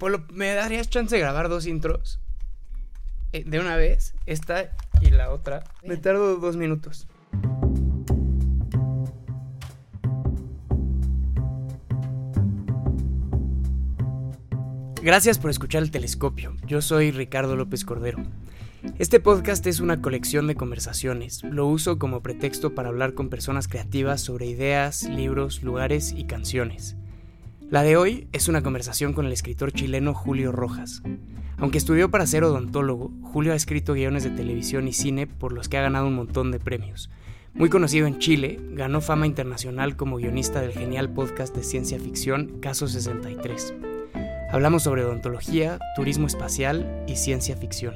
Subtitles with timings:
[0.00, 2.20] Polo, ¿me darías chance de grabar dos intros?
[3.32, 5.62] Eh, de una vez, esta y la otra.
[5.84, 7.06] Me tardo dos minutos.
[15.02, 16.56] Gracias por escuchar el telescopio.
[16.66, 18.24] Yo soy Ricardo López Cordero.
[18.98, 21.44] Este podcast es una colección de conversaciones.
[21.44, 26.96] Lo uso como pretexto para hablar con personas creativas sobre ideas, libros, lugares y canciones.
[27.70, 31.04] La de hoy es una conversación con el escritor chileno Julio Rojas.
[31.56, 35.68] Aunque estudió para ser odontólogo, Julio ha escrito guiones de televisión y cine por los
[35.68, 37.10] que ha ganado un montón de premios.
[37.54, 42.58] Muy conocido en Chile, ganó fama internacional como guionista del genial podcast de ciencia ficción
[42.58, 43.74] Caso 63.
[44.50, 47.94] Hablamos sobre odontología, turismo espacial y ciencia ficción.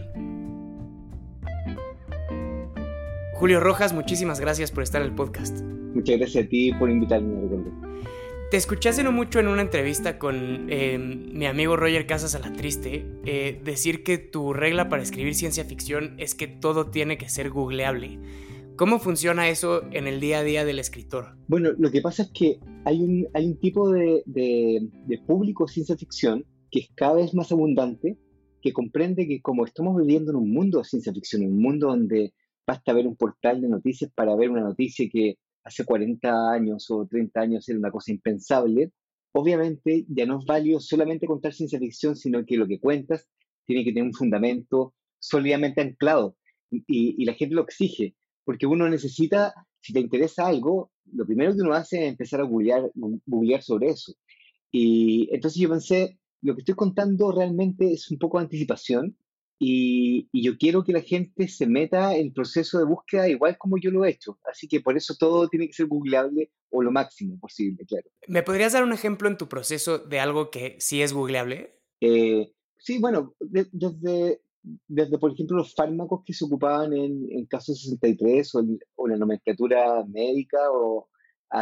[3.32, 5.62] Julio Rojas, muchísimas gracias por estar en el podcast.
[5.94, 7.34] Muchas gracias a ti por invitarme.
[8.54, 12.38] Te escuché hace no mucho en una entrevista con eh, mi amigo Roger Casas a
[12.38, 17.18] la Triste eh, decir que tu regla para escribir ciencia ficción es que todo tiene
[17.18, 18.20] que ser googleable.
[18.76, 21.36] ¿Cómo funciona eso en el día a día del escritor?
[21.48, 25.66] Bueno, lo que pasa es que hay un, hay un tipo de, de, de público
[25.66, 28.16] ciencia ficción que es cada vez más abundante,
[28.62, 32.32] que comprende que como estamos viviendo en un mundo de ciencia ficción, un mundo donde
[32.64, 37.06] basta ver un portal de noticias para ver una noticia que hace 40 años o
[37.06, 38.92] 30 años era una cosa impensable,
[39.32, 43.28] obviamente ya no es válido solamente contar ciencia ficción, sino que lo que cuentas
[43.66, 46.36] tiene que tener un fundamento sólidamente anclado
[46.70, 51.62] y, la gente lo exige, porque uno necesita, si te interesa algo, lo primero que
[51.62, 52.90] uno hace es empezar a googlear,
[53.62, 54.14] sobre eso.
[54.70, 59.16] Y entonces yo pensé, lo que estoy contando realmente es un poco de anticipación,
[59.66, 63.78] y, yo quiero que la gente se meta en el proceso de búsqueda igual como
[63.78, 64.38] yo lo he hecho.
[64.44, 68.08] Así que por eso todo tiene que ser googleable o lo máximo posible, claro.
[68.28, 71.80] ¿Me podrías dar un ejemplo en tu proceso de algo que sí es googleable?
[72.00, 74.42] Eh, sí, bueno, desde,
[74.86, 78.64] desde, por ejemplo, los fármacos que se ocupaban en, en caso 63 o,
[78.96, 81.08] o, la nomenclatura médica, o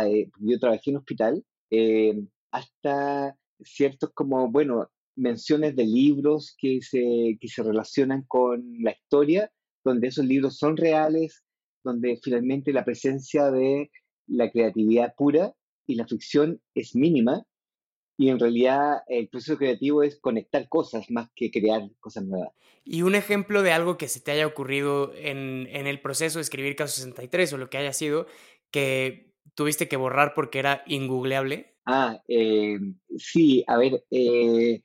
[0.06, 2.20] eh, yo trabajé en hospital, eh,
[2.50, 9.52] hasta ciertos como, bueno, menciones de libros que se, que se relacionan con la historia,
[9.84, 11.44] donde esos libros son reales,
[11.84, 13.90] donde finalmente la presencia de
[14.26, 15.54] la creatividad pura
[15.86, 17.44] y la ficción es mínima,
[18.16, 22.52] y en realidad el proceso creativo es conectar cosas más que crear cosas nuevas.
[22.84, 26.42] Y un ejemplo de algo que se te haya ocurrido en, en el proceso de
[26.42, 28.26] escribir Caso 63 o lo que haya sido,
[28.70, 31.74] que tuviste que borrar porque era ingoogleable.
[31.84, 32.78] Ah, eh,
[33.16, 34.82] sí, a ver, eh,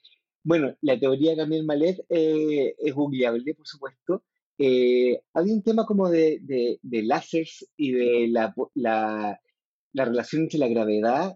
[0.48, 4.24] bueno, la teoría de Camille Malet eh, es googleable, por supuesto.
[4.58, 9.42] Eh, había un tema como de, de, de láseres y de la, la,
[9.92, 11.36] la, relación entre la gravedad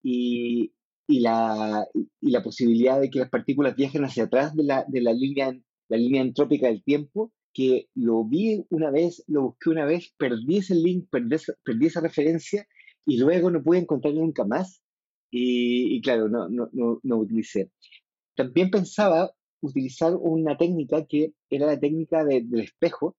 [0.00, 0.72] y,
[1.08, 1.88] y, la,
[2.20, 5.52] y la posibilidad de que las partículas viajen hacia atrás de la, de la, línea,
[5.88, 10.58] la línea entrópica del tiempo, que lo vi una vez, lo busqué una vez, perdí
[10.58, 11.34] ese link, perdí,
[11.64, 12.64] perdí esa referencia
[13.04, 14.84] y luego no pude encontrarlo nunca más.
[15.32, 17.72] Y, y claro, no, no, no, no utilicé.
[18.34, 23.16] También pensaba utilizar una técnica que era la técnica del espejo,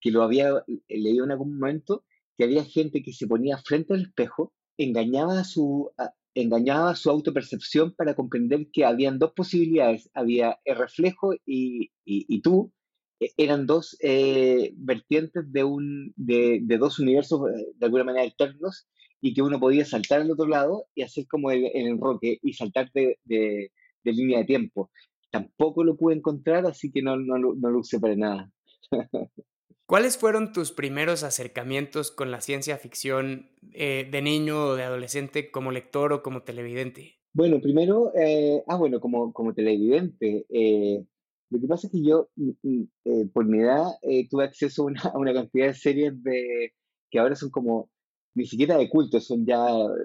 [0.00, 2.04] que lo había leído en algún momento,
[2.36, 5.92] que había gente que se ponía frente al espejo, engañaba su,
[6.34, 12.72] engañaba su autopercepción para comprender que habían dos posibilidades, había el reflejo y, y, tú,
[13.20, 18.24] e, eran dos eh, vertientes de, un, de, de, dos universos eh, de alguna manera
[18.24, 18.88] alternos
[19.20, 22.54] y que uno podía saltar al otro lado y hacer como el, el enroque y
[22.54, 23.18] saltar de,
[24.04, 24.90] de línea de tiempo.
[25.30, 28.50] Tampoco lo pude encontrar, así que no, no, no lo usé para nada.
[29.90, 35.50] ¿Cuáles fueron tus primeros acercamientos con la ciencia ficción eh, de niño o de adolescente
[35.50, 37.20] como lector o como televidente?
[37.32, 40.46] Bueno, primero, eh, ah, bueno, como, como televidente.
[40.48, 41.04] Eh,
[41.50, 43.86] lo que pasa es que yo, mm, mm, eh, por mi edad,
[44.30, 46.72] tuve acceso a una, a una, cantidad de series de,
[47.10, 47.90] que ahora son como
[48.36, 49.58] ni siquiera de culto, son ya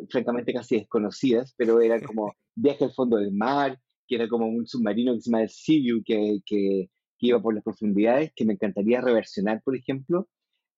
[0.09, 3.77] francamente casi desconocidas, pero eran como Viaje al fondo del mar,
[4.07, 7.63] que era como un submarino que se llama el Sea que, que, iba por las
[7.63, 10.27] profundidades, que me encantaría reversionar, por ejemplo.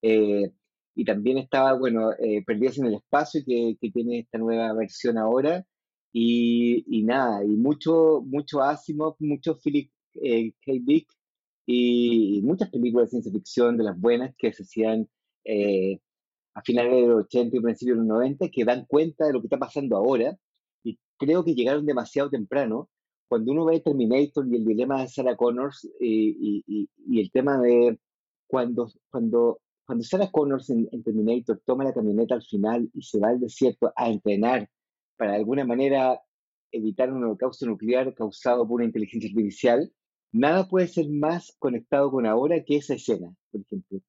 [0.01, 0.51] Eh,
[0.95, 5.17] y también estaba, bueno, eh, Perdidas en el Espacio, que, que, tiene esta nueva versión
[5.17, 5.65] ahora.
[6.13, 9.91] Y, y nada, y mucho, mucho Asimov, mucho Philip
[10.21, 10.71] eh, K.
[10.81, 11.07] Dick,
[11.65, 15.09] y, y, muchas películas de ciencia ficción de las buenas que se hacían
[15.43, 15.99] eh,
[16.53, 19.41] a finales de los 80 y principios de los 90 que dan cuenta de lo
[19.41, 20.37] que está pasando ahora
[20.83, 22.89] y creo que llegaron demasiado temprano.
[23.27, 27.59] Cuando uno ve Terminator y el dilema de Sarah Connors y, y, y el tema
[27.59, 27.99] de
[28.47, 33.19] cuando, cuando, cuando Sarah Connors en, en, Terminator toma la camioneta al final y se
[33.19, 34.69] va al desierto a entrenar
[35.17, 36.21] para de alguna manera
[36.71, 39.91] evitar un holocausto nuclear causado por una inteligencia artificial,
[40.31, 43.99] nada puede ser más conectado con ahora que esa escena, por ejemplo,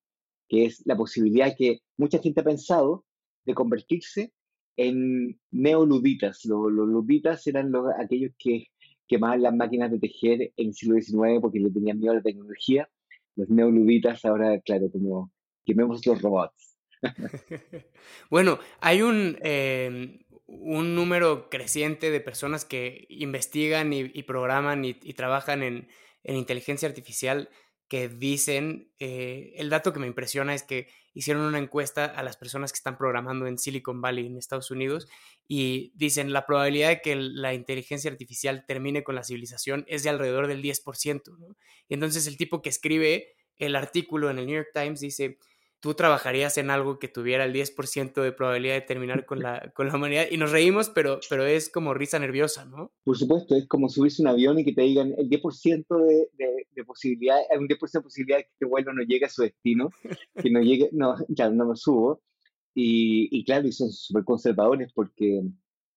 [0.48, 3.04] que es la posibilidad que mucha gente ha pensado
[3.44, 4.32] de convertirse
[4.76, 6.44] en neoluditas.
[6.44, 8.66] Los, los luditas eran los, aquellos que
[9.08, 12.22] quemaban las máquinas de tejer en el siglo XIX porque le tenían miedo a la
[12.22, 12.88] tecnología.
[13.36, 15.32] Los neoluditas ahora, claro, como
[15.64, 16.78] quememos los robots.
[18.30, 25.62] bueno, hay un, em, un número creciente de personas que investigan y, programan y, trabajan
[25.62, 25.88] en,
[26.24, 27.48] inteligencia artificial
[27.86, 30.88] que dicen, eh, el dato que me impresiona es que
[31.18, 35.08] hicieron una encuesta a las personas que están programando en Silicon Valley, en Estados Unidos,
[35.48, 40.10] y dicen la probabilidad de que la inteligencia artificial termine con la civilización es de
[40.10, 41.56] alrededor del 10%.
[41.88, 45.38] Y entonces el tipo que escribe el artículo en el New York Times dice,
[45.80, 49.88] tú trabajarías en algo que tuviera el 10% de probabilidad de terminar con la, con
[49.88, 50.26] la humanidad.
[50.30, 52.92] Y nos reímos, pero, pero es como risa nerviosa, ¿no?
[53.04, 56.66] Por supuesto, es como subirse un avión y que te digan el 10% de, de,
[56.70, 59.42] de, posibilidad, hay un 10% de posibilidad de que este vuelo no llegue a su
[59.42, 59.90] destino,
[60.42, 62.20] que no llegue, no, ya no me subo.
[62.74, 65.42] Y, y claro, y son súper conservadores porque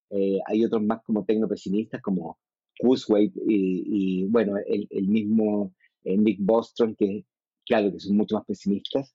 [0.09, 2.39] eh, hay otros más como tecnopesimistas, como
[2.79, 5.73] Kurzweil y, y bueno, el, el mismo
[6.03, 7.25] eh, Nick Bostrom, que
[7.65, 9.13] claro, que son mucho más pesimistas.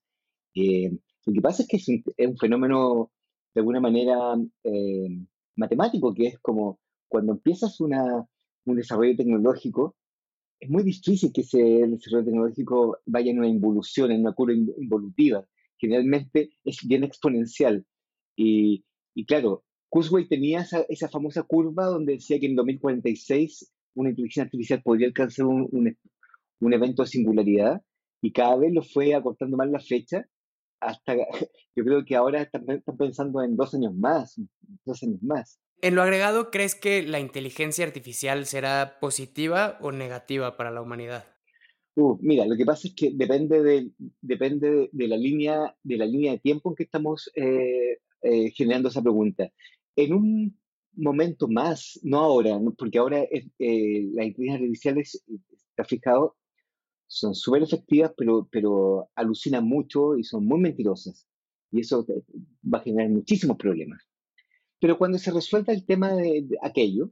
[0.56, 0.90] Eh,
[1.26, 3.12] lo que pasa es que es un, fenómeno
[3.54, 5.08] de alguna manera eh,
[5.54, 8.26] matemático, que es como cuando empiezas una,
[8.64, 9.96] un desarrollo tecnológico,
[10.58, 15.46] es muy difícil que ese desarrollo tecnológico vaya en una involución, en una curva involutiva.
[15.78, 17.84] Generalmente es bien exponencial.
[18.34, 24.10] Y, y claro, Kurzweil tenía esa, esa, famosa curva donde decía que en 2046 una
[24.10, 25.96] inteligencia artificial podría alcanzar un, un,
[26.60, 27.82] un evento de singularidad
[28.22, 30.26] y cada vez lo fue acortando más la fecha
[30.80, 31.14] hasta,
[31.76, 32.64] yo creo que ahora están,
[32.98, 34.40] pensando en dos años más,
[34.84, 35.60] dos años más.
[35.82, 41.24] En lo agregado, ¿crees que la inteligencia artificial será positiva o negativa para la humanidad?
[41.96, 43.90] Uh, mira, lo que pasa es que depende de,
[44.20, 48.88] depende de, la, línea, de la línea de tiempo en que estamos eh, eh, generando
[48.88, 49.50] esa pregunta.
[49.94, 50.58] En un
[50.94, 56.36] momento más, no ahora, porque ahora es, eh, la inteligencia artificial está fijado
[57.06, 61.26] son súper efectivas, pero, pero alucinan mucho y son muy mentirosas.
[61.70, 62.06] Y eso
[62.72, 64.02] va a generar muchísimos problemas.
[64.80, 67.10] Pero cuando se resuelva el tema de, aquello,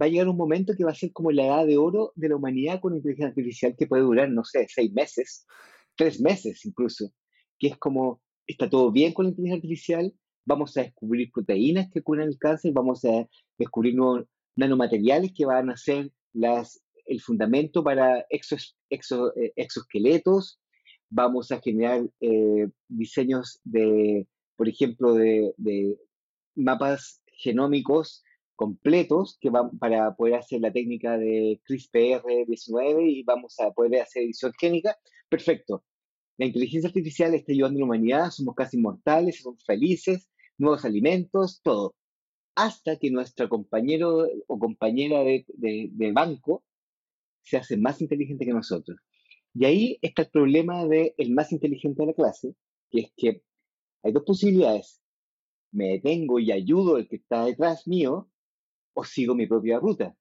[0.00, 2.28] va a llegar un momento que va a ser como la edad de oro de
[2.28, 5.46] la humanidad con inteligencia artificial que puede durar, no sé, seis meses,
[5.96, 7.12] tres meses incluso,
[7.58, 10.14] que es como, está todo bien con la inteligencia artificial,
[10.46, 13.28] vamos a descubrir proteínas que curan el cáncer, vamos a
[13.58, 14.24] descubrir nuevos
[14.56, 18.40] nanomateriales que van a ser las el fundamento para eh,
[19.56, 20.60] exoesqueletos,
[21.10, 24.26] vamos a generar eh, diseños de,
[24.56, 25.98] por ejemplo, de,
[26.54, 28.24] mapas genómicos
[28.56, 34.24] completos que van para poder hacer la técnica de CRISPR-19 y vamos a poder hacer
[34.24, 34.96] edición génica.
[35.28, 35.84] Perfecto.
[36.36, 41.60] La inteligencia artificial está ayudando a la humanidad, somos casi inmortales, somos felices, nuevos alimentos,
[41.62, 41.94] todo.
[42.56, 46.64] Hasta que nuestro compañero o compañera de banco
[47.48, 48.98] se hace más inteligente que nosotros.
[49.54, 52.54] Y ahí está el problema del el más inteligente de la clase,
[52.90, 53.42] que es que
[54.02, 55.00] hay dos posibilidades.
[55.72, 58.30] Me detengo y ayudo al que está detrás mío
[58.94, 60.14] o sigo mi propia ruta.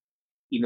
[0.50, 0.62] Y,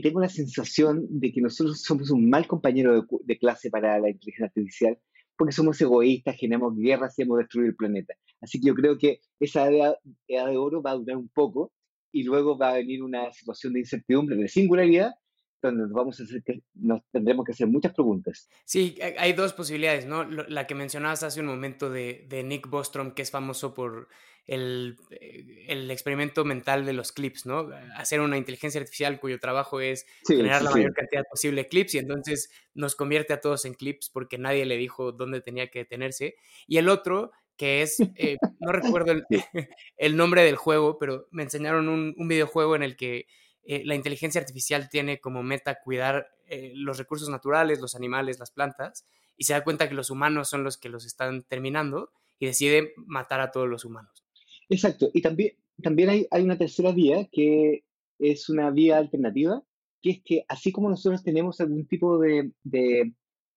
[0.00, 4.46] tengo la sensación de que nosotros somos un mal compañero de, clase para la inteligencia
[4.46, 4.98] artificial
[5.36, 8.14] porque somos egoístas, generamos guerras y hemos destruido el planeta.
[8.40, 9.94] Así que yo creo que esa edad
[10.26, 11.72] de oro va a durar un poco
[12.10, 15.12] y luego va a venir una situación de incertidumbre, de singularidad,
[15.62, 18.48] donde nos vamos a hacer que nos tendremos que hacer muchas preguntas.
[18.64, 20.24] Sí, hay dos posibilidades, ¿no?
[20.24, 24.08] La que mencionabas hace un momento de, de Nick Bostrom, que es famoso por
[24.48, 27.68] el, eh, el, experimento mental de los clips, ¿no?
[27.96, 31.98] Hacer una inteligencia artificial cuyo trabajo es generar la mayor cantidad posible de clips y
[31.98, 36.36] entonces nos convierte a todos en clips porque nadie le dijo dónde tenía que detenerse.
[36.66, 38.72] Y el otro, que es, eh, no
[39.02, 39.24] recuerdo el,
[39.98, 43.26] el, nombre del juego, pero me enseñaron un, un videojuego en el que
[43.70, 48.50] eh, la inteligencia artificial tiene como meta cuidar eh, los recursos naturales, los animales, las
[48.50, 49.04] plantas,
[49.36, 52.94] y se da cuenta que los humanos son los que los están terminando y decide
[52.96, 54.24] matar a todos los humanos.
[54.70, 57.84] Exacto, y también, también hay, hay una tercera vía que
[58.18, 59.62] es una vía alternativa,
[60.00, 62.52] que es que así como nosotros tenemos algún tipo de,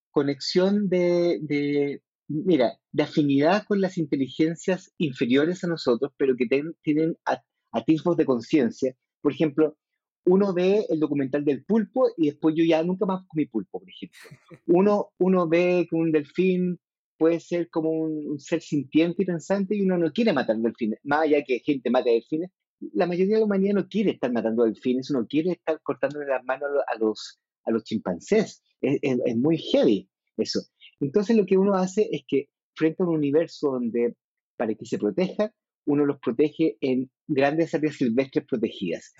[0.09, 6.47] conexión de, de, mira, de afinidad con las inteligencias inferiores a nosotros, pero que
[6.83, 7.17] tienen
[7.71, 9.77] atisbos de conciencia, por ejemplo,
[10.25, 13.89] uno ve el documental del pulpo y después yo ya nunca más comí pulpo, por
[13.89, 14.19] ejemplo.
[14.67, 16.79] Uno, uno ve que un delfín
[17.17, 20.99] puede ser como un, ser sintiente y pensante y uno no quiere matar delfines.
[21.03, 22.49] Más allá que gente mate delfines,
[22.93, 26.43] la mayoría de la humanidad no quiere estar matando delfines, no quiere estar cortándole las
[26.43, 28.63] manos a los, a los chimpancés.
[28.81, 30.61] Es, es, muy heavy eso.
[30.99, 34.15] Entonces lo que uno hace es que frente a un universo donde
[34.57, 35.53] para que se proteja,
[35.85, 39.13] uno los protege en grandes áreas silvestres protegidas.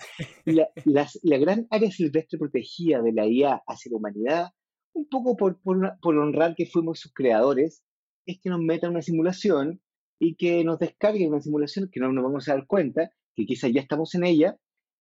[0.44, 0.68] La,
[1.22, 4.50] la gran área silvestre protegida de la IA hacia la humanidad,
[4.94, 7.82] un poco por, por, por honrar que fuimos sus creadores,
[8.26, 9.80] es que nos metan una simulación
[10.18, 13.72] y que nos descarguen una simulación que no nos vamos a dar cuenta, que quizás
[13.72, 14.56] ya estamos en ella,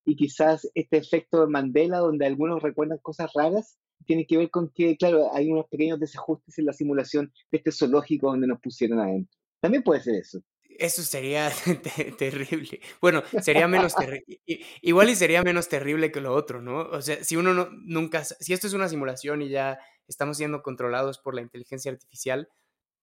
[0.05, 4.69] y quizás este efecto de Mandela, donde algunos recuerdan cosas raras, tiene que ver con
[4.69, 8.99] que, claro, hay unos pequeños desajustes en la simulación de este zoológico donde nos pusieron
[8.99, 9.37] adentro.
[9.61, 10.41] También puede ser eso.
[10.81, 11.51] Eso sería
[12.17, 12.79] terrible.
[12.99, 14.39] Bueno, sería menos terrible.
[14.81, 16.79] Igual y sería menos terrible que lo otro, ¿no?
[16.79, 20.63] O sea, si uno no, nunca, si esto es una simulación y ya estamos siendo
[20.63, 22.49] controlados por la inteligencia artificial,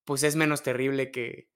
[0.05, 1.47] pues es menos terrible que,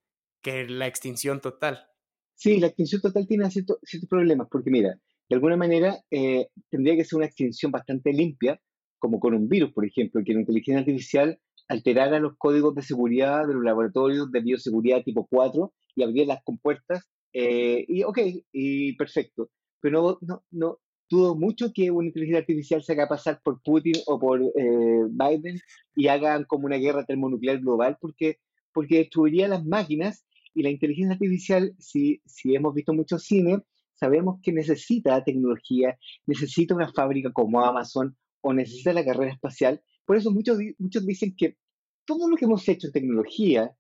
[0.43, 1.88] que la extinción total.
[2.37, 4.95] Sí, la extinción total tiene ciertos, problemas, porque mira,
[5.29, 8.61] de alguna manera eh, tendría que ser una extinción bastante limpia,
[9.00, 13.47] como con un virus, por ejemplo, que la inteligencia artificial alterara los códigos de seguridad
[13.47, 18.19] de los laboratorios de bioseguridad tipo 4 y abriera las compuertas, eh, y ok,
[18.52, 19.50] y perfecto.
[19.81, 20.78] Pero no, no, no,
[21.09, 25.59] dudo mucho que una inteligencia artificial se haga pasar por Putin o por eh, Biden
[25.95, 28.38] y hagan como una guerra termonuclear global, porque,
[28.73, 33.59] porque destruiría las máquinas y la inteligencia artificial, si, si hemos visto mucho cine,
[33.95, 39.83] sabemos que necesita tecnología, necesita una fábrica como Amazon o necesita la carrera espacial.
[40.04, 41.56] Por eso muchos, muchos dicen que
[42.04, 43.75] todo lo que hemos hecho en tecnología,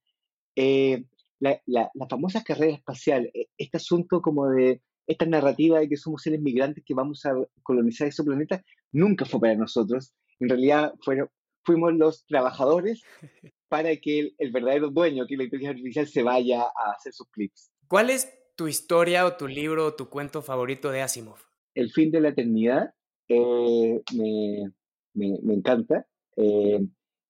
[0.56, 1.04] eh,
[1.40, 6.22] la, la, famosa carrera espacial, e, este asunto como de esta narrativa de que somos
[6.22, 8.62] seres migrantes que vamos a colonizar ese planeta,
[8.92, 10.14] nunca fue para nosotros.
[10.38, 11.28] En realidad fueron,
[11.64, 13.02] fuimos los trabajadores
[13.68, 17.72] para que el, verdadero dueño, que la inteligencia artificial, se vaya a hacer sus clips.
[17.88, 21.38] ¿Cuál es tu historia o tu libro o tu cuento favorito de Asimov?
[21.74, 22.94] El fin de la eternidad
[23.28, 24.72] eh, me,
[25.14, 26.06] me, encanta.
[26.36, 26.86] Eh,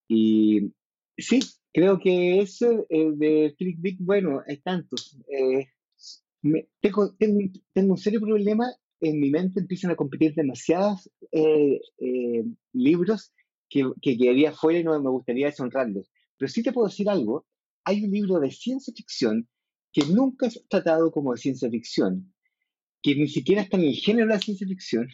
[0.07, 0.71] y
[1.17, 1.39] sí,
[1.73, 5.17] creo que ese de Trick Dick, bueno, hay tantos.
[5.27, 5.67] Eh,
[6.81, 7.15] tengo,
[7.75, 8.65] un serio problema
[8.99, 11.09] en mi mente, empiezan a competir demasiados
[12.73, 13.33] libros
[13.69, 16.11] que, que quedaría fuera y no me gustaría deshonrarlos.
[16.37, 17.45] Pero sí te puedo decir algo,
[17.85, 19.47] hay un libro de ciencia ficción
[19.91, 22.33] que nunca es tratado como de ciencia ficción,
[23.01, 25.07] que ni siquiera está en el género de la ciencia ficción,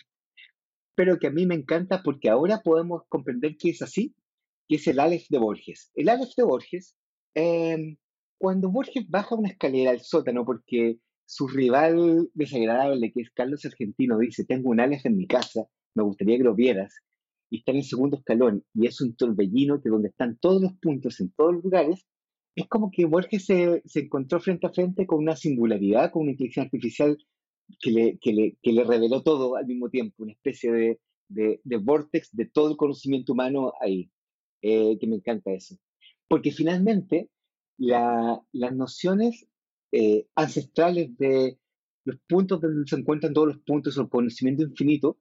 [1.00, 4.14] pero que a mí me encanta porque ahora podemos comprender que es así,
[4.68, 5.92] que es el Aleph de Borges.
[5.96, 6.94] El Aleph de Borges,
[7.36, 7.96] em,
[8.38, 14.18] cuando Borges baja una escalera al sótano porque su rival desagradable, que es Carlos Argentino,
[14.18, 16.94] dice, tengo un Aleph en mi casa, me gustaría que lo vieras,
[17.50, 20.74] y está en el segundo escalón y es un torbellino que donde están todos los
[20.82, 22.06] puntos en todos los lugares,
[22.56, 26.32] es como que Borges se, se encontró frente a frente con una singularidad, con una
[26.32, 27.18] inteligencia artificial
[27.80, 31.62] que le, que le, que le reveló todo al mismo tiempo, una especie de, de,
[31.64, 34.10] de vortex de todo el conocimiento humano ahí,
[34.62, 35.76] eh, que me encanta eso.
[36.28, 37.30] Porque finalmente
[37.78, 39.48] la, las nociones
[39.92, 41.58] eh, ancestrales de
[42.06, 45.18] los puntos donde se encuentran todos los puntos o el conocimiento infinito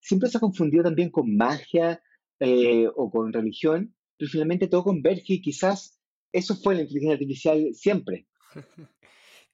[0.00, 2.02] siempre se ha confundido también con magia
[2.40, 5.98] eh, o con religión, pero finalmente todo converge y quizás
[6.32, 8.26] eso fue la inteligencia artificial siempre.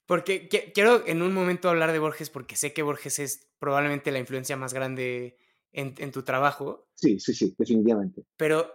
[0.07, 4.19] Porque quiero en un momento hablar de Borges porque sé que Borges es probablemente la
[4.19, 5.39] influencia más grande
[5.73, 6.89] en, en tu trabajo.
[6.95, 8.25] Sí, sí, sí, definitivamente.
[8.37, 8.71] Pero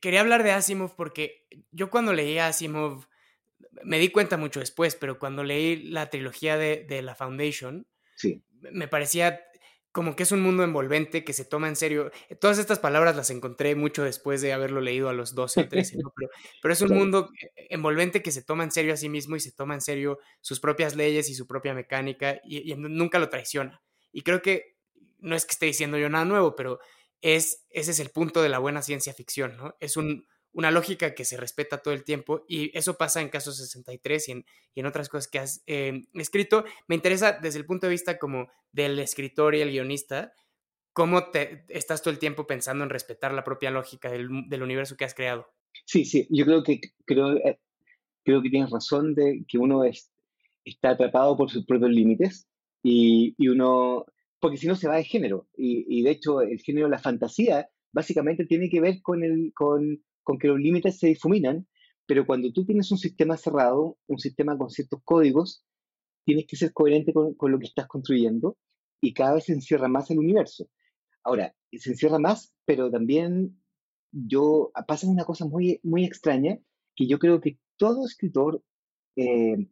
[0.00, 3.06] quería hablar de Asimov porque yo cuando leí a Asimov
[3.84, 7.86] me di cuenta mucho después, pero cuando leí la trilogía de, de la Foundation,
[8.16, 8.42] sí.
[8.50, 9.40] me parecía
[9.92, 12.10] como que es un mundo envolvente que se toma en serio.
[12.40, 15.98] Todas estas palabras las encontré mucho después de haberlo leído a los 12 o 13,
[16.62, 17.30] pero, es un mundo
[17.68, 20.60] envolvente que se toma en serio a sí mismo y se toma en serio sus
[20.60, 23.82] propias leyes y su propia mecánica y, nunca lo traiciona.
[24.12, 24.76] Y creo que
[25.18, 26.80] no es que esté diciendo yo nada nuevo, pero
[27.20, 29.76] es, ese es el punto de la buena ciencia ficción, ¿no?
[29.78, 33.52] Es un, una lógica que se respeta todo el tiempo y eso pasa en Caso
[33.52, 34.44] 63 y en,
[34.74, 36.64] y en otras cosas que has eh, escrito.
[36.88, 40.32] Me interesa desde el punto de vista como del escritor y el guionista,
[40.92, 45.04] cómo te, estás todo el tiempo pensando en respetar la propia lógica del, universo que
[45.04, 45.46] has creado.
[45.86, 47.58] Sí, sí, yo creo que, creo, eh,
[48.24, 50.10] creo que tienes razón de que uno es,
[50.64, 52.46] está atrapado por sus propios límites
[52.82, 54.04] y, y uno,
[54.38, 57.70] porque si no se va de género y, y de hecho el género, la fantasía,
[57.92, 61.66] básicamente tiene que ver con, el, con con que los límites se difuminan,
[62.06, 65.64] pero cuando tú tienes un sistema cerrado, un sistema con ciertos códigos,
[66.24, 68.56] tienes que ser coherente con, lo que estás construyendo
[69.00, 70.68] y cada vez se encierra más el universo.
[71.24, 73.60] Ahora, se encierra más, pero también
[74.12, 76.58] yo, pasa una cosa muy, muy extraña,
[76.94, 78.62] que yo creo que todo escritor,
[79.16, 79.68] eh,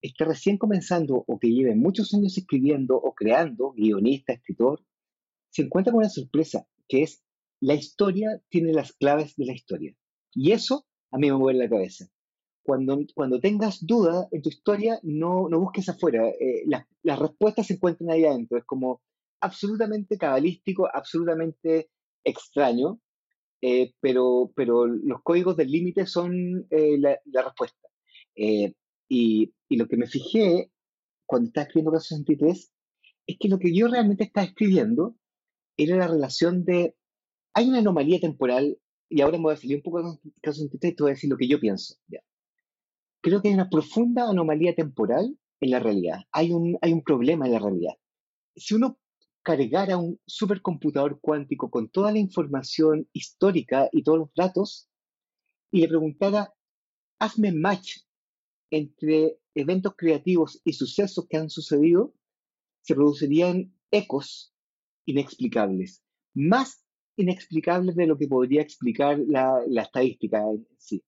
[0.00, 4.84] esté recién comenzando o que lleve muchos años escribiendo o creando, guionista, escritor,
[5.50, 7.24] se encuentra con una sorpresa, que es
[7.60, 9.94] la historia tiene las claves de la historia.
[10.32, 12.06] Y eso a mí me mueve la cabeza.
[12.62, 16.28] Cuando, cuando tengas duda en tu historia, no, no busques afuera.
[16.28, 18.58] Eh, las respuestas se encuentran ahí adentro.
[18.58, 19.00] Es como
[19.40, 21.90] absolutamente cabalístico, absolutamente
[22.24, 23.00] extraño,
[23.62, 27.88] eh, pero, pero los códigos del límite son eh, la, respuesta.
[28.34, 28.74] y,
[29.08, 30.70] y, lo que me fijé
[31.26, 32.72] cuando estaba escribiendo Caso 63
[33.26, 35.16] es que lo que yo realmente estaba escribiendo
[35.76, 36.94] era la relación de,
[37.58, 40.92] hay una anomalía temporal, y ahora me voy a salir un poco de caso 63
[40.92, 41.96] y te voy a decir lo que yo pienso.
[42.06, 42.20] ¿ya?
[43.20, 47.46] Creo que hay una profunda anomalía temporal en la realidad, hay un, hay un problema
[47.46, 47.94] en la realidad.
[48.54, 48.96] Si uno
[49.42, 54.88] cargara un supercomputador cuántico con toda la información histórica y todos los datos
[55.72, 56.54] y le preguntara,
[57.18, 58.02] hazme match
[58.70, 62.14] entre eventos creativos y sucesos que han sucedido,
[62.82, 64.54] se producirían ecos
[65.06, 66.84] inexplicables, más
[67.18, 71.02] inexplicables de lo que podría explicar la, estadística en sí.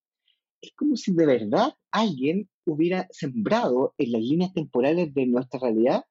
[0.60, 6.04] Es como si de verdad alguien hubiera sembrado en las líneas temporales de nuestra realidad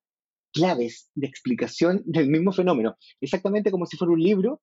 [0.51, 4.61] claves de explicación del mismo fenómeno, exactamente como si fuera un libro,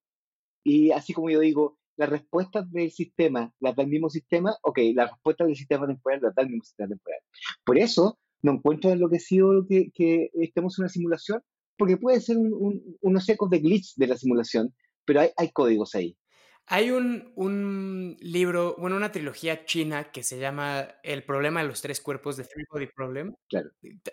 [0.64, 4.78] y así como yo digo, las respuestas del sistema las da el mismo sistema, ok,
[4.94, 7.20] las respuestas del sistema temporal las da el mismo sistema temporal.
[7.64, 11.42] Por eso no encuentro enloquecido que, que estemos en una simulación,
[11.78, 14.74] porque puede ser unos ecos de glitch de la simulación,
[15.06, 16.16] pero hay, hay códigos ahí.
[16.68, 21.80] Hay un, un, libro, bueno, una trilogía china que se llama El problema de los
[21.80, 23.36] tres cuerpos, de Three Body Problem.
[23.48, 23.70] Claro.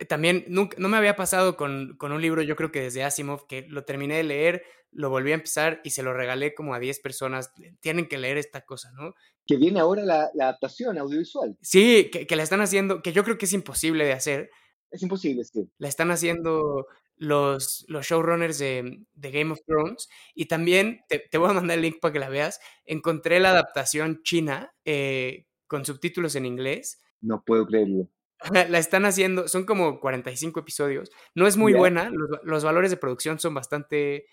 [0.08, 3.48] También nunca, no me había pasado con, con, un libro, yo creo que desde Asimov,
[3.48, 6.80] que lo terminé de leer, lo volví a empezar y se lo regalé como a
[6.80, 7.52] 10 personas.
[7.80, 9.16] Tienen que leer esta cosa, ¿no?
[9.48, 11.58] Que viene ahora la, la adaptación audiovisual.
[11.60, 14.52] Sí, que, que la están haciendo, que yo creo que es imposible de hacer.
[14.92, 15.68] Es imposible, sí.
[15.80, 16.86] La están haciendo
[17.24, 20.10] los, los showrunners de, de, Game of Thrones.
[20.36, 23.52] Y también, te, te, voy a mandar el link para que la veas, encontré la
[23.52, 27.02] adaptación china eh, con subtítulos en inglés.
[27.22, 28.10] No puedo creerlo.
[28.70, 31.12] La están haciendo, son como 45 episodios.
[31.34, 34.26] No es muy buena, los, los, valores de producción son bastante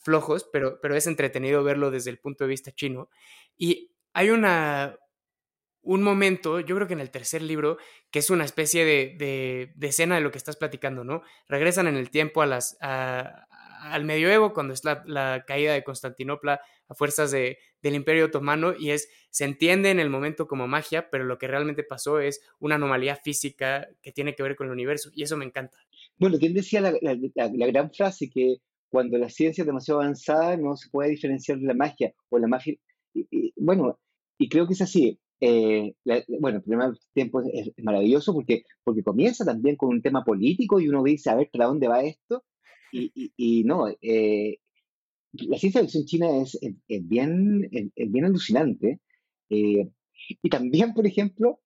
[0.00, 3.10] flojos, pero, pero es entretenido verlo desde el punto de vista chino.
[3.58, 4.96] Y hay una,
[5.86, 7.78] un momento, yo creo que en el tercer libro,
[8.10, 11.22] que es una especie de, de, escena de lo que estás platicando, ¿no?
[11.48, 16.94] Regresan en el tiempo a las, al medioevo, cuando es la, caída de Constantinopla a
[16.94, 21.24] fuerzas de, del Imperio Otomano, y es, se entiende en el momento como magia, pero
[21.24, 25.10] lo que realmente pasó es una anomalía física que tiene que ver con el universo,
[25.14, 25.78] y eso me encanta.
[26.18, 28.56] Bueno, ¿quién decía la, la gran frase que
[28.88, 32.48] cuando la ciencia es demasiado avanzada no se puede diferenciar de la magia, o la
[32.48, 32.74] magia,
[33.56, 34.00] bueno,
[34.36, 35.94] y creo que es así, eh,
[36.40, 40.88] bueno, el primer tiempo es, maravilloso porque, porque comienza también con un tema político y
[40.88, 42.44] uno dice, a ver, ¿para dónde va esto?
[42.92, 44.58] Y, y, no, eh,
[45.32, 49.00] la ciencia ficción china es, es, bien, es, bien alucinante.
[49.50, 49.90] Eh,
[50.42, 51.60] y también, por ejemplo,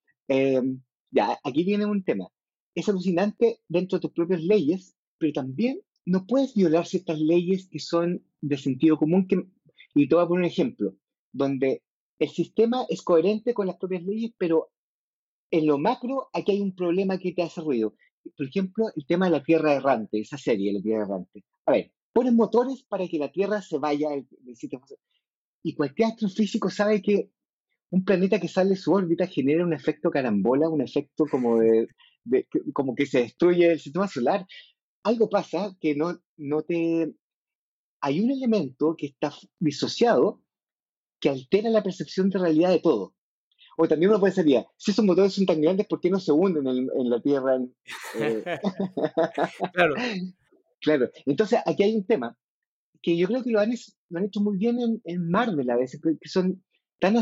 [1.10, 2.28] ya, aquí viene un tema.
[2.74, 7.78] Es alucinante dentro de tus propias leyes, pero también no puedes violar ciertas leyes que
[7.78, 9.28] son de sentido común.
[9.28, 9.44] Que,
[9.94, 10.96] y te voy a poner un ejemplo,
[11.32, 11.82] donde
[12.20, 14.70] el sistema es coherente con las propias leyes, pero
[15.50, 17.94] en lo macro aquí hay un problema que te hace ruido.
[18.36, 21.44] Por ejemplo, el tema de la Tierra errante, esa serie, la Tierra errante.
[21.64, 24.82] A ver, ponen motores para que la Tierra se vaya del sitio.
[25.62, 27.30] Y cualquier astrofísico sabe que
[27.88, 31.88] un planeta que sale de su órbita genera un efecto carambola, un efecto como de,
[32.74, 34.46] como que se destruye el sistema solar.
[35.04, 37.14] Algo pasa que no, no te...
[38.02, 40.42] Hay un elemento que está disociado
[41.20, 43.14] que altera la percepción de realidad de todo.
[43.76, 46.32] O también uno puede decir, si esos motores son tan grandes, ¿por qué no se
[46.32, 47.58] hunden en, la Tierra?
[48.20, 48.44] Eh?
[49.72, 49.94] claro.
[50.82, 51.10] Claro.
[51.26, 52.38] Entonces, aquí hay un tema
[53.02, 53.70] que yo creo que lo han,
[54.08, 56.64] lo han hecho muy bien en, en, Marvel a veces, que son
[57.00, 57.16] tan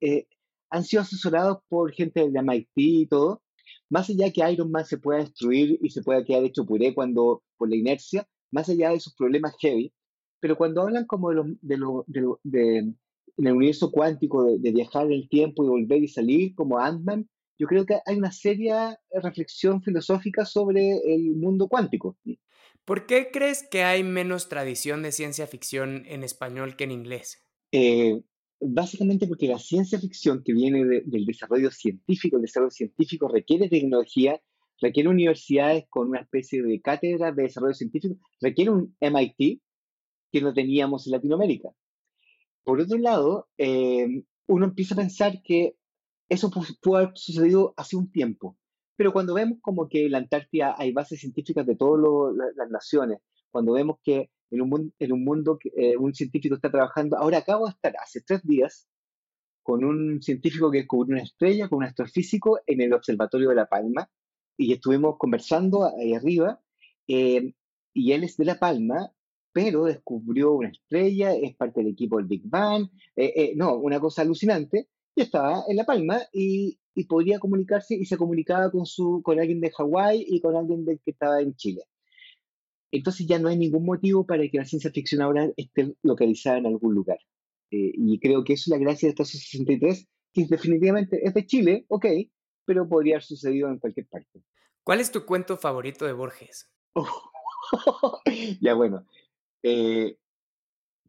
[0.00, 0.26] eh,
[0.70, 3.42] han sido asesorados por gente de MIT y todo,
[3.88, 7.42] más allá que Iron Man se pueda destruir y se pueda quedar hecho puré cuando,
[7.56, 9.92] por la inercia, más allá de sus problemas heavy,
[10.40, 11.36] pero cuando hablan como de,
[11.76, 12.94] lo, de, lo, de,
[13.36, 17.28] en el universo cuántico de, viajar en el tiempo y volver y salir como Ant-Man,
[17.58, 22.16] yo creo que hay una seria reflexión filosófica sobre el mundo cuántico.
[22.84, 27.38] ¿Por qué crees que hay menos tradición de ciencia ficción en español que en inglés?
[27.72, 28.22] Eh,
[28.60, 34.40] básicamente porque la ciencia ficción que viene del desarrollo científico, el desarrollo científico requiere tecnología,
[34.80, 39.60] requiere universidades con una especie de cátedra de desarrollo científico, requiere un MIT
[40.32, 41.70] que no teníamos en Latinoamérica.
[42.70, 45.74] Por otro lado, eh, uno empieza a pensar que
[46.28, 48.56] eso pudo haber sucedido hace un tiempo,
[48.94, 53.18] pero cuando vemos como que en la Antártida hay bases científicas de todas las naciones,
[53.50, 57.38] cuando vemos que en un, en un mundo que eh, un científico está trabajando, ahora
[57.38, 58.86] acabo de estar hace tres días
[59.64, 63.66] con un científico que descubrió una estrella, con un astrofísico en el Observatorio de La
[63.66, 64.08] Palma,
[64.56, 66.60] y estuvimos conversando ahí arriba,
[67.08, 67.52] eh,
[67.92, 69.10] y él es de La Palma,
[69.52, 74.00] pero descubrió una estrella, es parte del equipo del Big Bang, eh, eh, no, una
[74.00, 78.86] cosa alucinante, y estaba en La Palma y, y, podría comunicarse y se comunicaba con,
[78.86, 81.82] su, con alguien de Hawái y con alguien de, que estaba en Chile.
[82.92, 86.66] Entonces ya no hay ningún motivo para que la ciencia ficción ahora esté localizada en
[86.66, 87.18] algún lugar.
[87.70, 91.46] Eh, y creo que eso es la gracia de esta 63, que definitivamente es de
[91.46, 92.06] Chile, ok,
[92.64, 94.42] pero podría haber sucedido en cualquier parte.
[94.82, 96.68] ¿Cuál es tu cuento favorito de Borges?
[98.60, 99.06] ya bueno,
[99.62, 100.16] eh,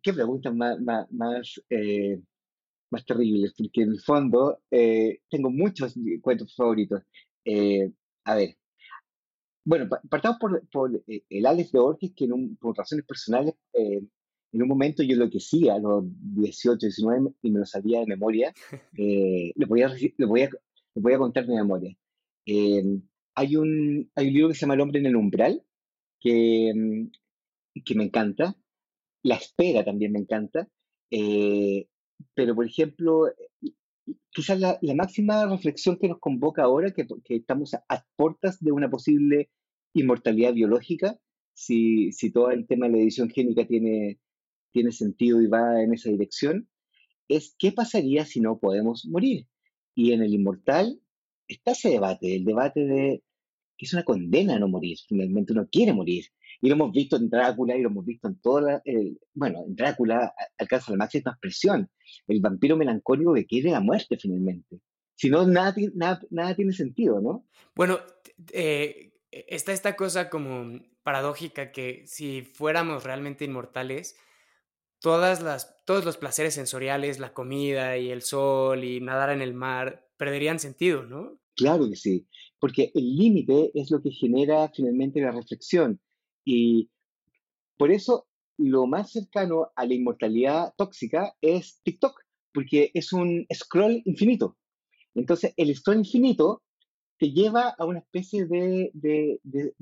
[0.01, 2.19] qué preguntas más, más, más, eh,
[2.91, 4.61] más, terribles, porque en el fondo
[5.29, 7.01] tengo muchos cuentos favoritos.
[8.25, 8.57] a ver,
[9.63, 12.27] bueno, partamos por, por el Alex de Borges, que
[12.59, 13.55] por razones personales
[14.53, 16.03] en un momento yo lo que sí, a los
[16.35, 18.53] 18, 19, y me lo sabía de memoria,
[18.97, 21.95] eh, lo, voy a, lo, voy a, lo voy a contar de memoria.
[22.45, 22.83] Eh,
[23.35, 25.63] hay, un, hay un libro que se llama El hombre en el umbral,
[26.19, 27.11] que, mm,
[27.85, 28.55] que me encanta.
[29.23, 30.67] La espera también me encanta.
[31.11, 31.87] Eh,
[32.33, 33.25] pero, por ejemplo,
[34.31, 38.59] quizás la, la, máxima reflexión que nos convoca ahora, que, que estamos a, a, puertas
[38.59, 39.49] de una posible
[39.93, 41.19] inmortalidad biológica,
[41.53, 44.19] si, si todo el tema de la edición génica tiene,
[44.71, 46.69] tiene sentido y va en esa dirección,
[47.27, 49.47] es qué pasaría si no podemos morir.
[49.95, 51.01] Y en el inmortal
[51.47, 53.23] está ese debate, el debate de
[53.77, 56.25] que es una condena no morir, finalmente uno quiere morir.
[56.61, 58.81] Y lo hemos visto en Drácula y lo hemos visto en toda
[59.33, 61.89] bueno, en Drácula alcanza la máxima expresión,
[62.27, 64.79] el vampiro melancólico que quiere la muerte finalmente.
[65.15, 67.47] Si no, nada, nada, nada tiene sentido, ¿no?
[67.75, 67.99] Bueno,
[68.53, 74.15] eh, está esta cosa como paradójica que si fuéramos realmente inmortales,
[74.99, 79.53] todas las, todos los placeres sensoriales, la comida y el sol y nadar en el
[79.53, 81.39] mar, perderían sentido, ¿no?
[81.55, 82.27] Claro que sí,
[82.59, 85.99] porque el límite es lo que genera finalmente la reflexión.
[86.45, 86.89] Y
[87.77, 88.27] por eso
[88.57, 92.19] lo más cercano a la inmortalidad tóxica es TikTok,
[92.53, 94.57] porque es un scroll infinito.
[95.15, 96.63] Entonces, el scroll infinito
[97.17, 99.73] te lleva a una especie de, de, de,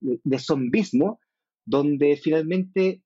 [0.00, 1.20] de, zombismo
[1.66, 3.02] donde finalmente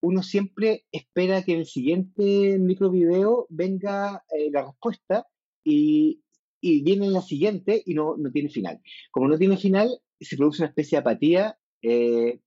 [0.00, 5.26] uno siempre espera que en el siguiente microvideo venga eh, la respuesta
[5.62, 6.22] y,
[6.62, 8.80] y, viene la siguiente y no, no, tiene final.
[9.10, 12.40] Como no tiene final, se produce una especie de apatía eh,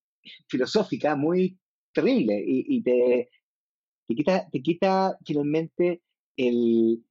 [0.48, 1.60] filosófica muy
[1.94, 3.30] terrible y, y te,
[4.08, 6.02] te, quita, te quita finalmente
[6.38, 7.04] el,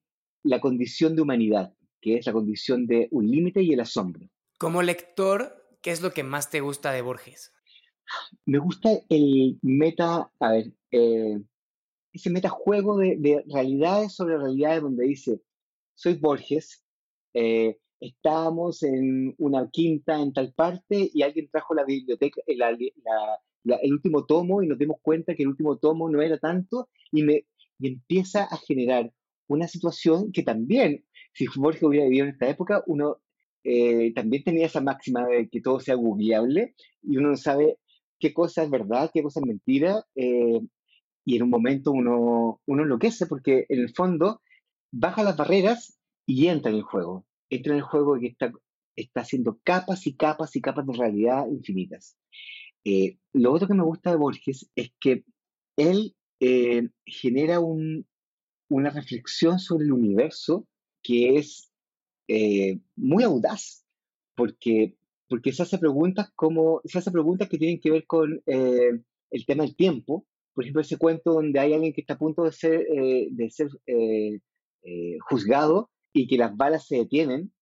[0.43, 4.29] la condición de humanidad, que es la condición de un límite y el asombro.
[4.59, 7.53] Como lector, ¿qué es lo que más te gusta de Borges?
[8.45, 11.41] Me gusta el meta, a ver, eh,
[12.13, 15.41] ese metajuego de, de realidades sobre realidades donde dice,
[15.95, 16.85] soy Borges,
[17.35, 22.57] eh, estábamos en una quinta en tal parte y alguien trajo la biblioteca, eh,
[23.65, 27.23] el último tomo y nos dimos cuenta que el último tomo no era tanto y,
[27.23, 27.47] me,
[27.81, 29.12] empieza a generar
[29.47, 33.19] una situación que también, si Borges hubiera vivido en esta época, uno
[33.65, 37.79] eh, también tenía esa máxima de que todo sea googleable y uno no sabe
[38.19, 40.61] qué cosa es verdad, qué cosa es mentira, eh,
[41.25, 44.41] y en un momento uno, uno enloquece porque en el fondo
[44.91, 47.25] baja las barreras y entra en el juego.
[47.53, 48.53] Entra en el juego que está,
[48.97, 52.17] está haciendo capas y capas y capas de realidad infinitas.
[52.85, 55.25] Eh, lo otro que me gusta de Borges es que
[55.77, 58.07] él eh, genera un,
[58.69, 60.67] una reflexión sobre el universo
[61.03, 61.69] que es
[62.97, 63.85] muy audaz,
[64.35, 64.97] porque
[65.33, 69.47] porque se hace preguntas como, se hace preguntas que tienen que ver con eh, el
[69.47, 70.27] tema del tiempo.
[70.53, 73.49] Por ejemplo, ese cuento donde hay alguien que está a punto de ser, eh, de
[73.49, 74.41] ser eh,
[75.21, 77.53] juzgado y que las balas se detienen.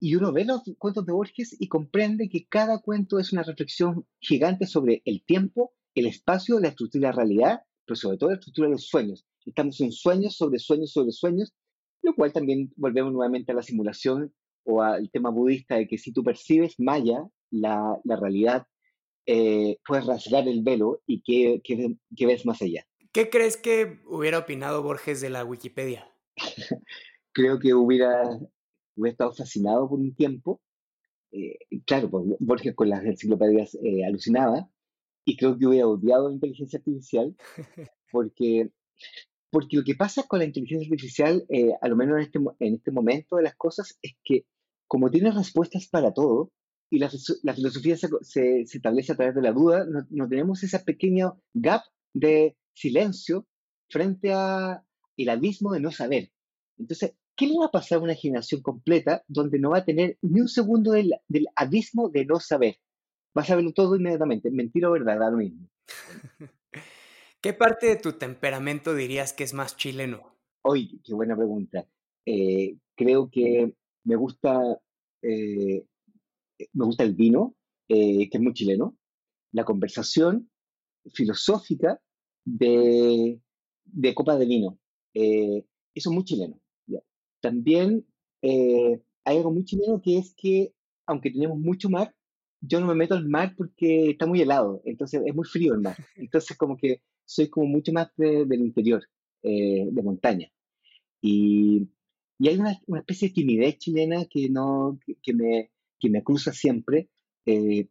[0.00, 4.06] Y uno ve los cuentos de Borges y comprende que cada cuento es una reflexión
[4.18, 8.36] gigante sobre el tiempo, el espacio, la estructura de la realidad, pero sobre todo la
[8.36, 9.26] estructura de los sueños.
[9.44, 11.52] Estamos en sueños sobre sueños sobre sueños,
[12.02, 14.32] lo cual también volvemos nuevamente a la simulación
[14.64, 18.66] o al tema budista de que si tú percibes Maya, la, la realidad,
[19.26, 22.86] eh, puedes rasgar el velo y que, que, ves más allá.
[23.12, 26.12] ¿Qué crees que hubiera opinado Borges de la Wikipedia?
[27.32, 28.38] Creo que hubiera,
[28.96, 30.60] hubiera estado fascinado por un tiempo.
[31.32, 34.68] Eh, claro, Borges con las enciclopedias eh, alucinaba
[35.24, 37.36] y creo que hubiera odiado la inteligencia artificial
[38.10, 38.70] porque
[39.50, 42.74] porque lo que pasa con la inteligencia artificial, eh, a lo menos en este, en
[42.76, 44.46] este momento de las cosas, es que
[44.86, 46.52] como tiene respuestas para todo,
[46.90, 47.08] y la,
[47.54, 53.46] filosofía se, establece a través de la duda, no, tenemos ese pequeño gap de silencio
[53.88, 54.84] frente a
[55.16, 56.32] el abismo de no saber.
[56.76, 60.18] Entonces, ¿qué le va a pasar a una generación completa donde no va a tener
[60.20, 61.14] ni un segundo del,
[61.56, 62.76] abismo de no saber?
[63.36, 65.66] Va a saberlo todo inmediatamente, mentira o verdad, da lo mismo.
[67.40, 70.36] ¿Qué parte de tu temperamento dirías que es más chileno?
[70.60, 71.88] Oye, qué buena pregunta.
[72.26, 73.74] Eh, creo que
[74.04, 74.78] me gusta,
[75.22, 75.86] eh,
[76.74, 77.54] me gusta el vino,
[77.88, 78.98] eh, que es muy chileno,
[79.52, 80.50] la conversación
[81.14, 81.98] filosófica
[82.44, 83.40] de,
[83.86, 84.78] de copa de vino.
[85.14, 86.60] eso es muy chileno.
[87.40, 88.06] También
[88.42, 90.72] hay algo muy chileno que es que,
[91.06, 92.14] aunque tenemos mucho mar,
[92.60, 95.80] yo no me meto al mar porque está muy helado, entonces es muy frío el
[95.80, 95.96] mar.
[96.16, 99.02] Entonces como que soy como mucho más del interior,
[99.42, 100.50] de montaña.
[101.22, 101.88] Y,
[102.38, 106.52] y hay una, una, especie de timidez chilena que, no, que, me, que me acusa
[106.52, 107.08] siempre.
[107.46, 107.88] Eh,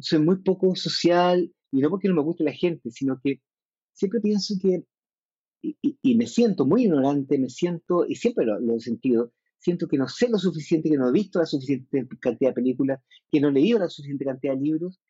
[0.00, 3.40] soy muy poco social, y no porque no me guste la gente, sino que
[3.92, 4.84] siempre pienso que,
[5.62, 9.88] y, y, me siento muy ignorante, me siento, y siempre lo, lo, he sentido, siento
[9.88, 13.40] que no sé lo suficiente, que no he visto la suficiente cantidad de películas, que
[13.40, 15.00] no he leído la suficiente cantidad de libros,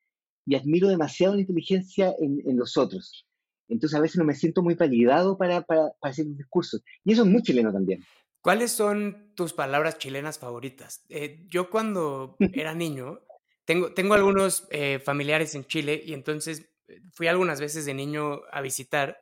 [0.47, 3.27] y admiro demasiado la inteligencia en, en los otros.
[3.69, 6.81] Entonces a veces no me siento muy validado para, para, hacer un discurso.
[7.05, 8.05] Y eso es muy chileno también.
[8.41, 11.05] ¿Cuáles son tus palabras chilenas favoritas?
[11.09, 13.21] Eh, yo cuando era niño,
[13.65, 18.41] tengo, tengo algunos eh, familiares en Chile y entonces eh, fui algunas veces de niño
[18.51, 19.21] a visitar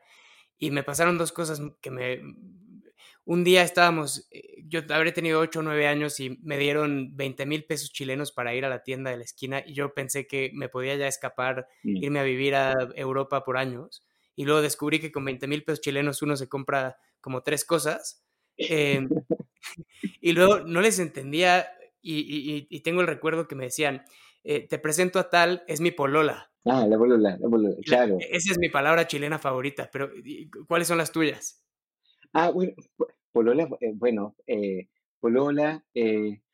[0.58, 2.20] y me pasaron dos cosas que me...
[3.24, 4.26] Un día estábamos,
[4.64, 8.54] yo habré tenido 8 o 9 años y me dieron 20 mil pesos chilenos para
[8.54, 11.68] ir a la tienda de la esquina y yo pensé que me podía ya escapar,
[11.82, 11.96] mm.
[12.04, 14.02] irme a vivir a Europa por años
[14.34, 18.24] y luego descubrí que con 20 mil pesos chilenos uno se compra como tres cosas.
[18.56, 19.08] Em,
[20.20, 21.68] y luego no les entendía
[22.00, 24.04] y, tengo el recuerdo que me decían,
[24.50, 26.50] eh, te presento a tal, es mi polola.
[26.64, 28.16] Ah, la polola, la polola, claro.
[28.18, 30.10] esa es mi palabra chilena favorita, pero
[30.66, 31.62] ¿cuáles son las tuyas?
[32.32, 32.72] Ah, bueno,
[33.30, 34.88] polola, eh, bueno, eh,
[35.20, 35.84] polola,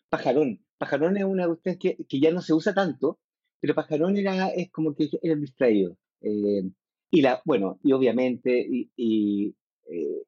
[0.09, 0.61] pajarón.
[0.77, 3.21] Pajarón es una cuestión que, que, ya no se usa tanto,
[3.61, 5.97] pero pajarón era, es como que era distraído.
[6.21, 9.55] Y, la, bueno, y obviamente, y,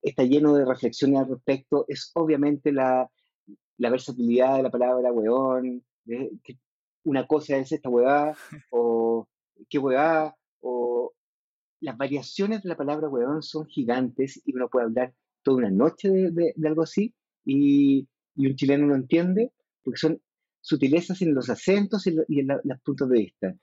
[0.03, 3.11] está lleno de reflexiones al respecto, es obviamente la,
[3.79, 5.83] la versatilidad de la palabra weón,
[6.45, 6.59] que
[7.07, 8.37] una cosa es esta weá,
[8.71, 9.29] o
[9.71, 11.13] qué weá, o
[11.81, 16.11] las variaciones de la palabra weón son gigantes y uno puede hablar toda una noche
[16.11, 17.15] de, de, algo así
[17.45, 19.53] y, y, un chileno no entiende
[19.85, 20.21] porque son
[20.67, 23.57] sutilezas en los acentos y en, los puntos de vista.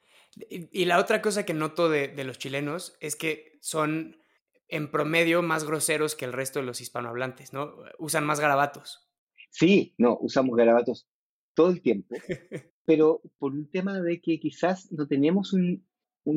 [0.49, 4.23] Y, la otra cosa que noto de, los chilenos es que son
[4.69, 7.75] en promedio más groseros que el resto de los hispanohablantes, ¿no?
[7.99, 9.05] Usan más garabatos.
[9.49, 11.07] Sí, no, usamos garabatos
[11.53, 12.15] todo el tiempo,
[12.85, 15.85] pero por un tema de que quizás no tenemos un,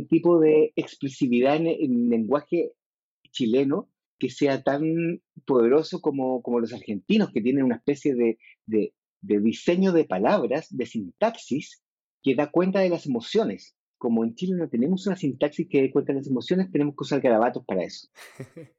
[0.08, 2.72] tipo de expresividad en el lenguaje
[3.30, 8.94] chileno que sea tan poderoso como, como los argentinos, que tienen una especie de, de,
[9.20, 11.82] de diseño de palabras, de sintaxis,
[12.22, 15.90] que da cuenta de las emociones como en Chile no tenemos una sintaxis que dé
[15.90, 18.08] cuenta de las emociones, tenemos que usar garabatos para eso.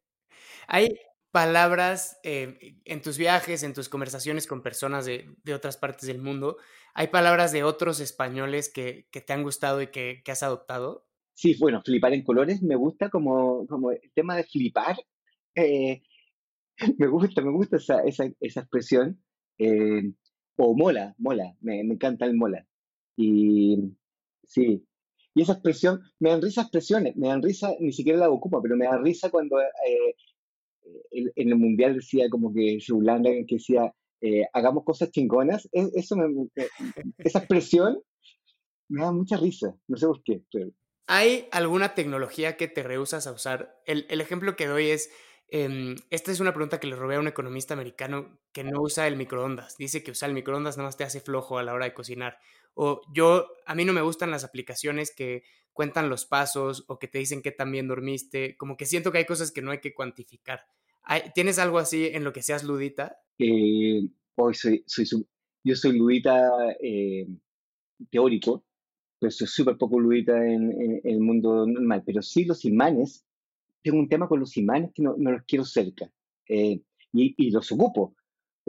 [0.68, 0.98] Hay
[1.38, 6.58] palabras eh, en tus viajes, en tus conversaciones con personas de, otras partes del mundo,
[6.95, 11.06] ¿hay palabras de otros españoles que, te han gustado y que, has adoptado?
[11.36, 14.97] Sí, bueno, flipar en colores me gusta como, como el tema de flipar.
[15.54, 16.02] Eh,
[16.97, 19.21] me gusta, me gusta esa, esa, esa expresión.
[19.60, 20.12] Eh,
[20.56, 22.65] o mola, mola, me, me encanta el mola.
[23.15, 23.78] Y
[24.43, 24.84] sí,
[25.36, 28.76] y esa expresión, me dan risa expresiones, me dan risa, ni siquiera la ocupa, pero
[28.76, 29.58] me da risa cuando
[31.12, 32.93] eh, en el mundial decía como que se
[33.47, 35.67] que decía, eh, hagamos cosas chingonas.
[35.71, 36.15] E, eso
[37.17, 38.00] esa expresión
[38.89, 40.41] me da mucha risa, no sé por qué.
[41.08, 43.82] ¿Hay alguna tecnología que te rehusas a usar?
[43.86, 45.10] El, el ejemplo que doy es,
[45.50, 49.08] em, esta es una pregunta que le robé a un economista americano que no usa
[49.08, 49.78] el microondas.
[49.78, 52.39] Dice que usar el microondas nada más te hace flojo a la hora de cocinar.
[52.73, 55.43] O yo, a mí no me gustan las aplicaciones que
[55.78, 58.58] cuentan los pasos o que te dicen que también dormiste.
[58.58, 60.62] Como que siento que hay cosas que no hay que cuantificar.
[61.36, 63.22] ¿Tienes algo así en lo que seas ludita?
[63.38, 64.02] Eh,
[64.36, 65.06] hoy soy, soy,
[65.63, 66.50] yo soy ludita
[66.82, 67.28] eh,
[68.10, 68.66] teórico,
[69.20, 72.02] pero soy súper poco ludita en, el mundo normal.
[72.04, 73.24] Pero sí los imanes,
[73.84, 76.12] tengo un tema con los imanes que no, los quiero cerca.
[76.50, 76.82] Eh,
[77.13, 78.16] y, y, los ocupo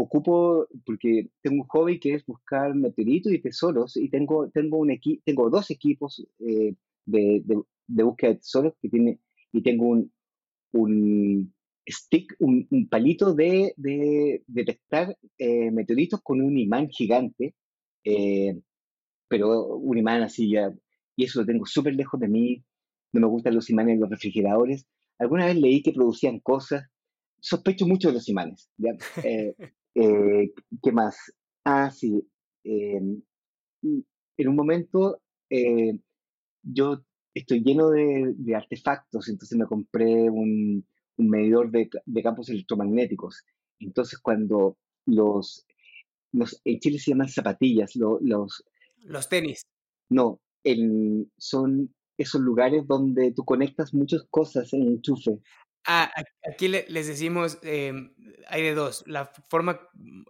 [0.03, 4.97] ocupo, porque tengo un hobby que es buscar meteoritos y tesoros, y tengo, tengo, un
[5.25, 6.75] tengo dos equipos eh,
[7.09, 7.43] de,
[7.87, 9.21] de, búsqueda de tesoros que tiene,
[9.53, 10.13] y tengo un,
[10.73, 11.55] un
[11.89, 13.73] stick, un, palito de,
[14.47, 17.55] detectar eh, meteoritos con un imán gigante,
[18.05, 18.61] eh,
[19.29, 20.73] pero un imán así ya,
[21.17, 22.63] y eso lo tengo súper lejos de mí,
[23.13, 24.87] no me gustan los imanes en los refrigeradores.
[25.19, 26.85] Alguna vez leí que producían cosas,
[27.41, 28.71] sospecho mucho de los imanes.
[29.95, 31.17] ¿Qué más?
[31.65, 32.23] Ah, sí.
[32.63, 33.23] en
[33.83, 35.21] un momento
[36.63, 37.03] yo
[37.35, 41.89] estoy lleno de, artefactos, entonces me compré un, medidor de,
[42.23, 43.45] campos electromagnéticos.
[43.81, 45.67] Entonces cuando los,
[46.33, 48.65] los, en Chile se llaman zapatillas, los...
[49.05, 49.63] Los tenis.
[50.11, 50.41] No,
[51.37, 55.39] son esos lugares donde tú conectas muchas cosas en enchufe.
[55.87, 56.13] Ah,
[56.51, 58.13] aquí les decimos, em,
[58.49, 59.05] hay de dos.
[59.07, 59.81] La forma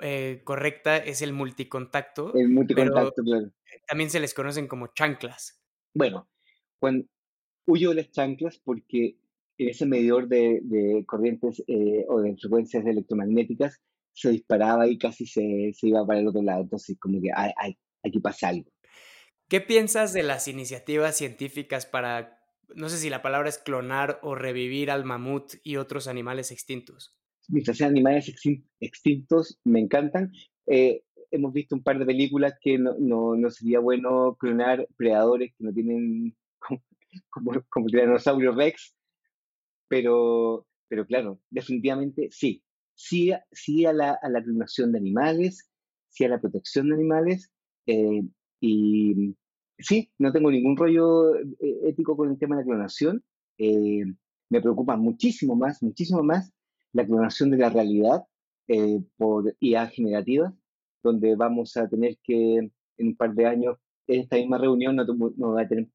[0.02, 2.32] eh, correcta es el multicontacto.
[2.34, 3.50] El multicontacto, claro.
[3.86, 5.57] También se les conocen como chanclas.
[5.94, 6.28] Bueno,
[6.78, 7.06] cuando
[7.66, 9.16] huyo de las chanclas porque
[9.58, 13.80] en ese medidor de, corrientes eh, o de frecuencias electromagnéticas
[14.12, 16.62] se disparaba y casi se, iba para el otro lado.
[16.62, 18.70] Entonces, como que hay, aquí pasa algo.
[19.48, 22.40] ¿Qué piensas de las iniciativas científicas para,
[22.74, 27.16] no sé si la palabra es clonar o revivir al mamut y otros animales extintos?
[27.48, 28.32] Mientras sean animales
[28.80, 30.32] extintos, me encantan.
[30.66, 35.64] Eh, hemos visto un par de películas que no, no, sería bueno clonar predadores que
[35.64, 36.36] no tienen
[37.30, 38.94] como, como, el tiranosaurio Rex,
[39.88, 42.62] pero, pero claro, definitivamente sí.
[42.94, 45.70] Sí, sí a, la, a la clonación de animales,
[46.08, 47.52] sí a la protección de animales,
[47.86, 48.22] eh,
[48.60, 49.36] y
[49.78, 53.22] sí, no tengo ningún rollo eh, ético con el tema de la clonación.
[53.56, 54.04] Eh,
[54.50, 56.52] me preocupa muchísimo más, muchísimo más
[56.92, 58.24] la clonación de la realidad
[59.16, 60.52] por IA generativas
[61.02, 65.52] donde vamos a tener que en un par de años, en esta misma reunión, no,
[65.52, 65.88] va a tener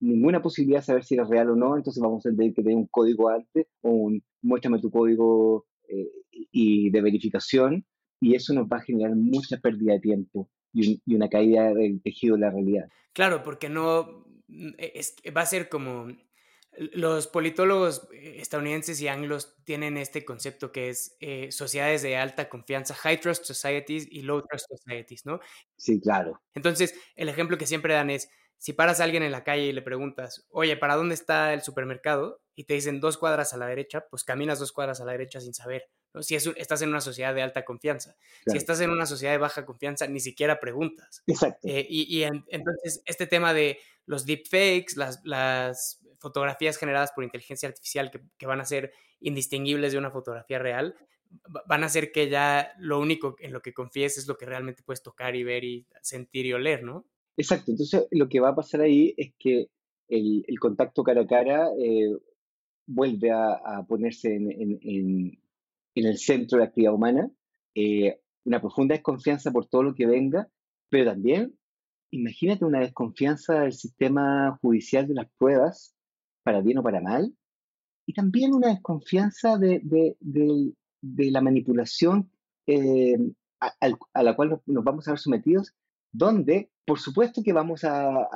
[0.00, 2.76] ninguna posibilidad de saber si es real o no, entonces vamos a tener que tener
[2.76, 7.84] un código antes o un muéstrame tu código eh, y de verificación,
[8.20, 12.00] y eso nos va a generar mucha pérdida de tiempo y, y una caída del
[12.02, 12.88] tejido de la realidad.
[13.12, 14.26] Claro, porque no
[14.78, 16.08] es, va a ser como
[16.78, 22.48] los politólogos eh, estadounidenses y anglos tienen este concepto que es eh, sociedades de alta
[22.48, 25.40] confianza, high trust societies y low trust societies, ¿no?
[25.76, 26.42] Sí, claro.
[26.54, 29.72] Entonces, el ejemplo que siempre dan es, si paras a alguien en la calle y
[29.72, 32.40] le preguntas, oye, ¿para dónde está el supermercado?
[32.54, 35.40] Y te dicen dos cuadras a la derecha, pues caminas dos cuadras a la derecha
[35.40, 35.90] sin saber.
[36.14, 36.22] ¿no?
[36.22, 38.16] Si estás en una sociedad de alta confianza.
[38.46, 41.22] Si estás en una sociedad de baja confianza, ni siquiera preguntas.
[41.26, 41.68] Exacto.
[41.68, 48.10] Eh, y, entonces, este tema de los deepfakes, las, las fotografías generadas por inteligencia artificial
[48.10, 50.94] que, van a ser indistinguibles de una fotografía real,
[51.66, 54.82] van a hacer que ya lo único en lo que confíes es lo que realmente
[54.82, 57.04] puedes tocar y ver y sentir y oler, ¿no?
[57.36, 59.68] Exacto, entonces lo que va a pasar ahí es que
[60.08, 62.16] el, contacto cara a cara eh,
[62.86, 65.38] vuelve a, ponerse en,
[65.94, 67.30] el centro de la actividad humana,
[67.74, 70.48] eh, una profunda desconfianza por todo lo que venga,
[70.88, 71.58] pero también
[72.10, 75.95] imagínate una desconfianza del sistema judicial de las pruebas
[76.46, 77.34] para bien o para mal,
[78.06, 79.82] y también una desconfianza de,
[81.02, 82.30] la manipulación
[82.68, 83.18] eh,
[83.58, 85.74] a, la cual nos, vamos a ver sometidos,
[86.12, 88.28] donde, por supuesto que vamos a,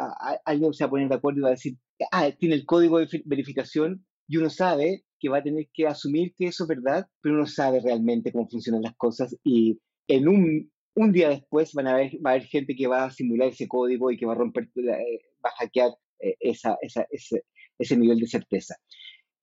[0.45, 1.79] alguien se va a poner de acuerdo y va a decir,
[2.11, 6.35] ah, tiene el código de verificación y uno sabe que va a tener que asumir
[6.35, 10.73] que eso es verdad, pero uno sabe realmente cómo funcionan las cosas y en un,
[10.97, 13.69] un día después van a ver, va a haber gente que va a simular ese
[13.69, 17.07] código y que va a romper, eh, va a hackear eh, esa, esa,
[17.81, 18.77] ese nivel de certeza.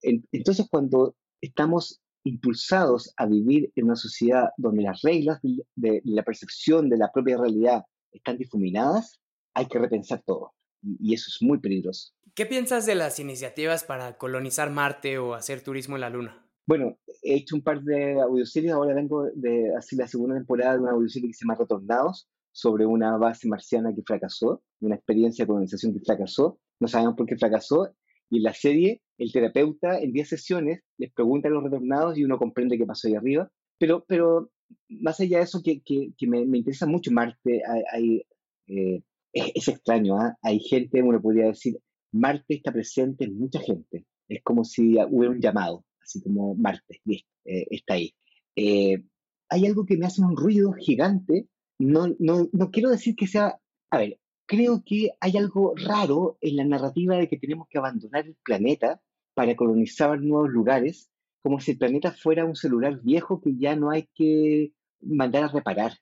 [0.02, 6.90] Entonces, cuando estamos impulsados a vivir en una sociedad donde las reglas de, la percepción
[6.90, 9.20] de la propia realidad están difuminadas,
[9.54, 10.54] hay que repensar todo.
[10.82, 12.14] Y, eso es muy peligroso.
[12.36, 16.46] ¿Qué piensas de las iniciativas para colonizar Marte o hacer turismo en la Luna?
[16.68, 20.80] Bueno, he hecho un par de audioseries, ahora vengo de hacer la segunda temporada de
[20.80, 25.48] una audioserie que se llama Retornados, sobre una base marciana que fracasó, una experiencia de
[25.48, 26.60] colonización que fracasó.
[26.80, 27.94] No sabemos por qué fracasó
[28.30, 32.24] y en la serie, el terapeuta en 10 sesiones les pregunta a los retornados y
[32.24, 33.50] uno comprende qué pasó ahí arriba.
[33.80, 34.52] Pero, pero
[34.90, 37.62] más allá de eso, que, que, me, me, interesa mucho Marte,
[37.92, 38.24] hay,
[38.68, 39.02] eh,
[39.34, 40.38] es, extraño, ¿ah?
[40.42, 41.78] hay gente, uno podría decir,
[42.12, 44.06] Marte está presente en mucha gente.
[44.28, 48.14] Es como si hubiera un llamado, así como Marte, eh, está ahí.
[48.56, 49.04] Eh,
[49.50, 51.48] hay algo que me hace un ruido gigante.
[51.80, 53.60] No, no, no quiero decir que sea,
[53.92, 58.26] a ver, creo que hay algo raro en la narrativa de que tenemos que abandonar
[58.26, 59.02] el planeta
[59.36, 61.12] para colonizar nuevos lugares,
[61.44, 65.50] como si el planeta fuera un celular viejo que ya no hay que mandar a
[65.50, 65.94] reparar.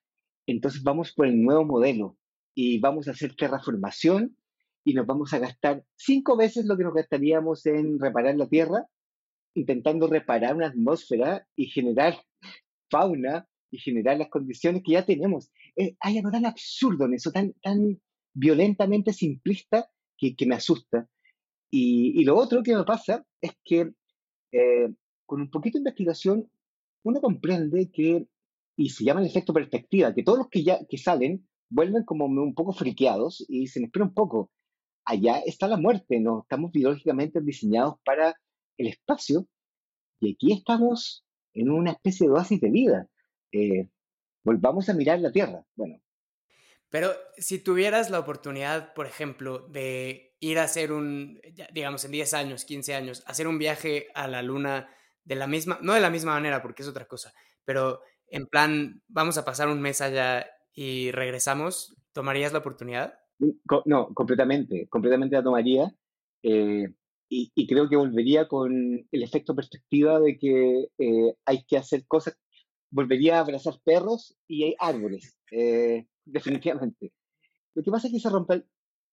[0.48, 2.18] Entonces vamos por el nuevo modelo
[2.54, 4.38] y vamos a hacer terraformación
[4.86, 8.88] y nos vamos a gastar cinco veces lo que nos gastaríamos en reparar la Tierra
[9.56, 12.22] intentando reparar una atmósfera y generar
[12.92, 15.50] fauna y generar las condiciones que ya tenemos.
[15.76, 18.00] Eh, hay algo tan absurdo en eso, tan, tan
[18.36, 21.08] violentamente simplista que, me asusta.
[21.72, 23.92] Y, lo otro que me pasa es que
[24.52, 24.94] eh,
[25.26, 26.50] con un poquito de investigación
[27.04, 28.28] uno comprende que,
[28.78, 32.26] y se llama el efecto perspectiva, que todos los que ya que salen vuelven como
[32.26, 34.52] un poco friqueados y dicen, espera un poco,
[35.06, 38.36] allá está la muerte, no estamos biológicamente diseñados para
[38.78, 39.48] el espacio
[40.20, 43.08] y aquí estamos en una especie de oasis de vida.
[43.52, 43.90] Eh,
[44.44, 45.66] volvamos a mirar la Tierra.
[45.76, 46.00] Bueno.
[46.96, 51.42] Pero si tuvieras la oportunidad, por ejemplo, de ir a hacer un,
[51.74, 54.88] digamos, en 10 años, 15 años, hacer un viaje a la Luna
[55.26, 57.34] de la misma, no de la misma manera, porque es otra cosa,
[57.66, 63.20] pero en plan, vamos a pasar un mes allá y regresamos, ¿tomarías la oportunidad?
[63.40, 63.50] Mm,
[63.84, 65.94] no, completamente, completamente la tomaría.
[66.44, 66.94] Eh,
[67.28, 72.38] y, creo que volvería con el efecto perspectiva de que eh, hay que hacer cosas,
[72.90, 77.14] volvería a abrazar perros y árboles, eh, definitivamente.
[77.74, 78.66] Lo que pasa es que se rompe,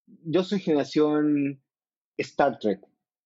[0.05, 1.61] yo soy generación
[2.17, 2.81] Star Trek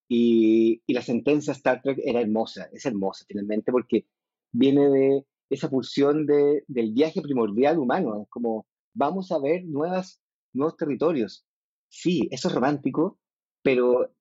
[0.08, 4.06] y, y, la sentencia Star Trek era hermosa, es hermosa finalmente porque
[4.52, 10.20] viene de esa pulsión de, del viaje primordial humano, es como vamos a ver nuevas,
[10.52, 11.46] nuevos territorios.
[11.88, 13.18] Sí, eso es romántico,
[13.62, 14.12] pero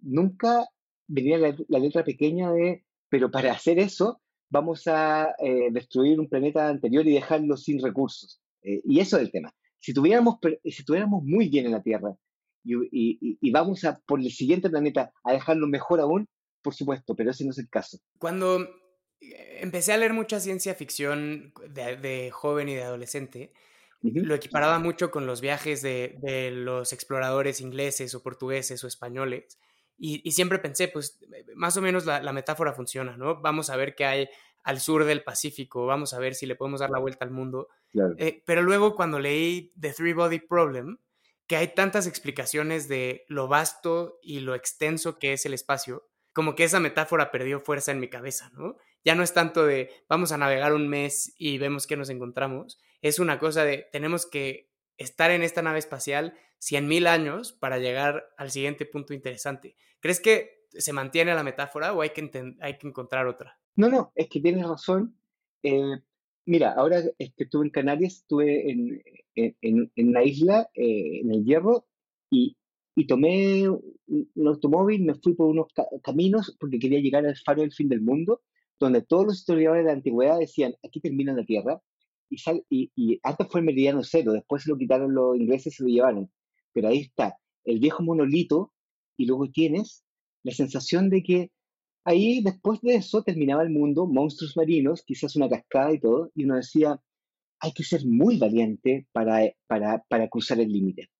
[0.00, 0.68] nunca
[1.08, 6.68] venía la, letra pequeña de, pero para hacer eso vamos a eh, destruir un planeta
[6.68, 8.40] anterior y dejarlo sin recursos.
[8.66, 9.54] Eh, y eso es el tema.
[9.78, 12.14] Si tuviéramos, si tuviéramos muy bien en la Tierra
[12.64, 16.28] y, y, vamos a por el siguiente planeta a dejarlo mejor aún,
[16.62, 17.98] por supuesto, pero ese no es el caso.
[18.18, 18.62] Cuando
[19.20, 23.52] eh, empecé a leer mucha ciencia ficción de, de joven y de adolescente,
[24.02, 29.58] lo equiparaba mucho con los viajes de, de, los exploradores ingleses o portugueses o españoles.
[29.98, 31.18] Y, siempre pensé, pues
[31.54, 33.40] más o menos la, metáfora funciona, ¿no?
[33.40, 34.28] Vamos a ver qué hay
[34.66, 37.68] al sur del Pacífico, vamos a ver si le podemos dar la vuelta al mundo.
[38.18, 40.98] Eh, pero luego cuando leí The Three Body Problem,
[41.46, 46.56] que hay tantas explicaciones de lo vasto y lo extenso que es el espacio, como
[46.56, 48.74] que esa metáfora perdió fuerza en mi cabeza, ¿no?
[49.04, 52.80] Ya no es tanto de vamos a navegar un mes y vemos qué nos encontramos,
[53.02, 58.26] es una cosa de tenemos que estar en esta nave espacial 100.000 años para llegar
[58.36, 59.76] al siguiente punto interesante.
[60.00, 62.28] ¿Crees que se mantiene la metáfora o hay que,
[62.60, 63.60] hay que encontrar otra?
[63.76, 65.16] No, no, es que tienes razón.
[65.62, 65.96] Eh,
[66.46, 69.02] mira, ahora que estuve en Canarias, estuve en,
[69.34, 71.86] en, en una isla, eh, en el Hierro,
[72.30, 72.56] y,
[72.94, 73.86] y tomé un,
[74.46, 75.66] automóvil, me fui por unos
[76.02, 78.42] caminos porque quería llegar al faro del fin del mundo,
[78.78, 81.80] donde todos los historiadores de la antigüedad decían, aquí termina la Tierra,
[82.28, 85.74] y, sal, y, y antes fue el meridiano cero, después se lo quitaron los ingleses
[85.74, 86.30] y se lo llevaron
[86.76, 88.70] pero ahí está el viejo monolito
[89.16, 90.04] y luego tienes
[90.42, 91.50] la sensación de que
[92.06, 96.44] ahí después de eso terminaba el mundo, monstruos marinos, quizás una cascada y todo, y
[96.44, 97.00] uno decía,
[97.60, 101.10] hay que ser muy valiente para, para, para cruzar el límite.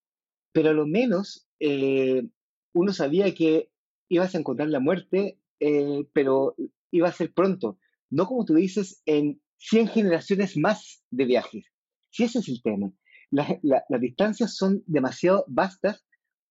[0.53, 2.27] Pero a lo menos eh,
[2.73, 3.71] uno sabía que
[4.09, 6.55] ibas a encontrar la muerte, eh, pero
[6.91, 7.79] iba a ser pronto.
[8.09, 11.67] No como tú dices, en 100 generaciones más de viajes.
[12.11, 12.93] Si ese es el tema
[13.31, 16.05] las distancias son demasiado vastas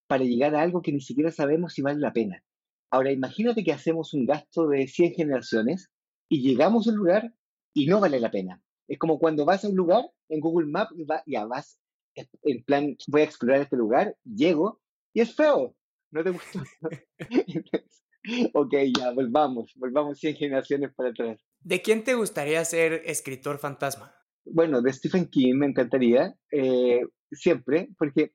[0.06, 2.42] para llegar a algo que ni siquiera sabemos si vale la pena.
[2.90, 5.90] Ahora, imagínate que hacemos un gasto de 100 generaciones
[6.28, 7.34] y llegamos a un lugar
[7.74, 8.62] y no vale la pena.
[8.88, 10.94] Es como cuando vas a un lugar en Google Maps,
[11.26, 11.78] ya vas
[12.42, 14.80] en plan, voy a explorar este lugar, llego
[15.12, 15.76] y es feo.
[16.10, 16.60] ¿No te gustó?
[18.54, 21.40] ok, ya, volvamos, volvamos 100 generaciones para atrás.
[21.60, 24.14] ¿De quién te gustaría ser escritor fantasma?
[24.46, 28.32] bueno, de Stephen King me encantaría, eh, siempre, porque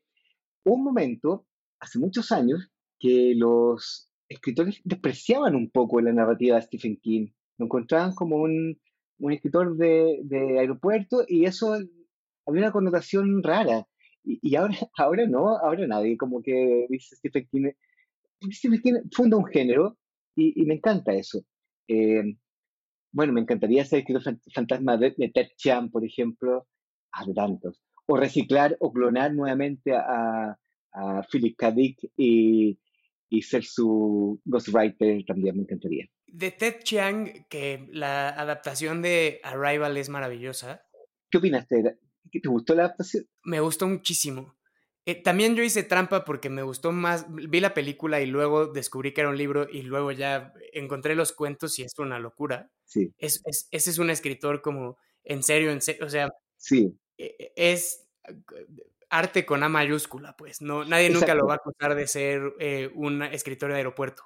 [0.64, 1.48] un momento,
[1.80, 7.28] hace muchos años, que los escritores despreciaban un poco la narrativa de Stephen King.
[7.58, 8.80] Lo encontraban como un,
[9.20, 11.74] un escritor de, de, aeropuerto y eso
[12.46, 13.88] había una connotación rara.
[14.24, 17.72] Y, ahora, ahora no, ahora nadie como que dice Stephen King.
[18.52, 19.98] Stephen King funda un género
[20.36, 21.44] y, me encanta eso.
[21.88, 22.24] Eh,
[23.12, 26.68] bueno, me encantaría ser escritor fantasma de, Ted Chan, por ejemplo,
[27.12, 27.82] a ah, tantos.
[28.08, 30.58] O reciclar o clonar nuevamente a,
[30.94, 31.72] a Philip K.
[31.72, 32.80] Dick y,
[33.32, 36.06] y ser su ghostwriter también me encantaría.
[36.28, 40.84] De Ted Chiang, que la adaptación de Arrival es maravillosa.
[41.30, 41.98] ¿Qué opinaste?
[42.30, 43.26] ¿Te gustó la adaptación?
[43.46, 44.58] Me gustó muchísimo.
[45.06, 49.14] Eh, también yo hice trampa porque me gustó más, vi la película y luego descubrí
[49.14, 52.70] que era un libro y luego ya encontré los cuentos y es una locura.
[52.84, 53.14] Sí.
[53.18, 56.94] Es, es, ese es un escritor como en serio, en serio, o sea, sí.
[57.18, 58.10] E, e, es
[59.12, 62.90] arte con A mayúscula, pues, no, nadie nunca lo va a acusar de ser eh,
[62.96, 64.24] un escritor de aeropuerto.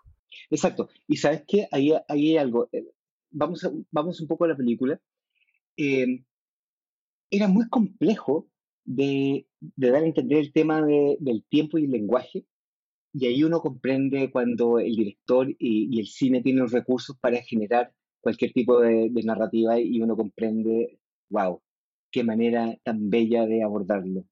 [0.50, 0.90] Exacto.
[1.08, 2.70] Y sabes qué, ahí, hay algo.
[2.72, 2.86] Eh,
[3.32, 5.00] vamos, vamos un poco a la película.
[5.78, 6.24] Eh,
[7.30, 8.48] era muy complejo
[8.86, 12.46] de, dar a entender el tema del tiempo y el lenguaje.
[13.14, 17.94] Y ahí uno comprende cuando el director y, el cine tienen los recursos para generar
[18.22, 21.62] cualquier tipo de, narrativa y uno comprende, wow,
[22.12, 24.26] qué manera tan bella de abordarlo.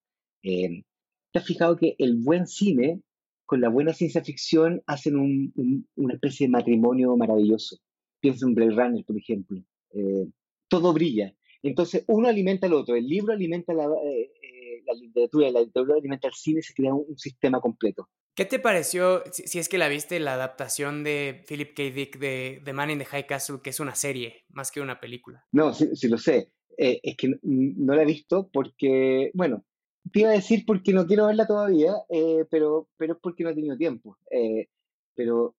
[0.44, 0.84] Eh,
[1.32, 3.02] ¿Te has fijado que el buen cine
[3.46, 5.52] con la buena ciencia ficción hacen
[5.96, 7.78] una especie de matrimonio maravilloso?
[8.20, 9.64] Piensa en Blade Runner, por ejemplo.
[9.94, 10.28] Eh,
[10.68, 11.34] todo brilla.
[11.62, 12.96] Entonces, uno alimenta al otro.
[12.96, 16.94] El libro alimenta la, eh, eh, la literatura, la literatura alimenta al cine, se crea
[16.94, 18.10] un, sistema completo.
[18.36, 21.84] ¿Qué te pareció, si, es que la viste, la adaptación de Philip K.
[21.84, 25.00] Dick de The Man in the High Castle, que es una serie más que una
[25.00, 25.46] película?
[25.52, 26.52] No, sí, lo sé.
[26.78, 29.64] es que no, la he visto porque, bueno,
[30.12, 33.49] te iba a decir porque no quiero verla todavía, eh, pero, pero es porque no
[33.49, 34.18] he tenido tiempo.
[34.32, 34.68] Eh,
[35.16, 35.56] pero,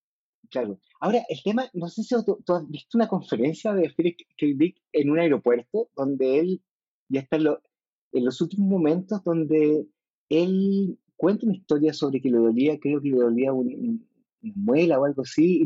[0.51, 0.79] claro.
[1.01, 4.47] Ahora, el tema, no sé si tú, has visto una conferencia de Philip K.
[4.57, 6.63] Dick en un aeropuerto, donde él
[7.09, 9.87] ya está en, los últimos momentos, donde
[10.29, 13.99] él cuenta una historia sobre que le dolía, creo que le dolía una
[14.43, 15.63] muela o algo así,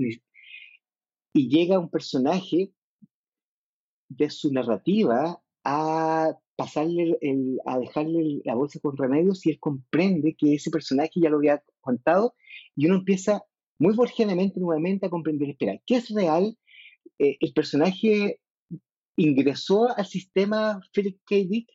[1.33, 2.73] y llega un personaje
[4.09, 7.17] de su narrativa a pasarle
[7.67, 11.63] a dejarle la bolsa con remedios y él comprende que ese personaje ya lo había
[11.81, 12.35] contado
[12.75, 13.45] y uno empieza
[13.79, 16.59] muy borgianamente nuevamente a comprender, espera, ¿qué es real?
[17.21, 18.41] Eh, ¿El personaje
[19.17, 21.37] ingresó al sistema Philip K.
[21.49, 21.71] Dick?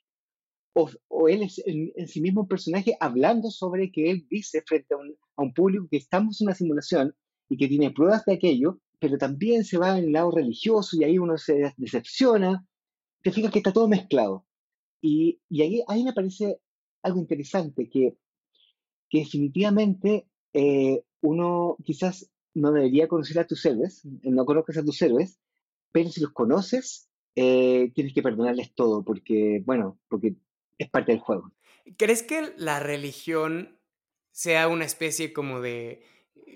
[0.74, 4.96] O, o él es en, sí mismo un personaje hablando sobre que él dice frente
[4.96, 7.16] a un, a un público que estamos en una simulación
[7.48, 11.18] y que tiene pruebas de aquello, pero también se va el lado religioso y ahí
[11.20, 12.68] uno se decepciona.
[13.24, 14.46] Te fijas que está todo mezclado.
[15.06, 16.62] Y, ahí, ahí, me parece
[17.02, 18.16] algo interesante, que,
[19.10, 25.02] que definitivamente eh, uno quizás no debería conocer a tus héroes, no conozcas a tus
[25.02, 25.42] héroes,
[25.92, 30.36] pero si los conoces, eh, tienes que perdonarles todo, porque, bueno, porque
[30.78, 31.52] es parte del juego.
[31.98, 33.78] ¿Crees que la religión
[34.32, 36.02] sea una especie como de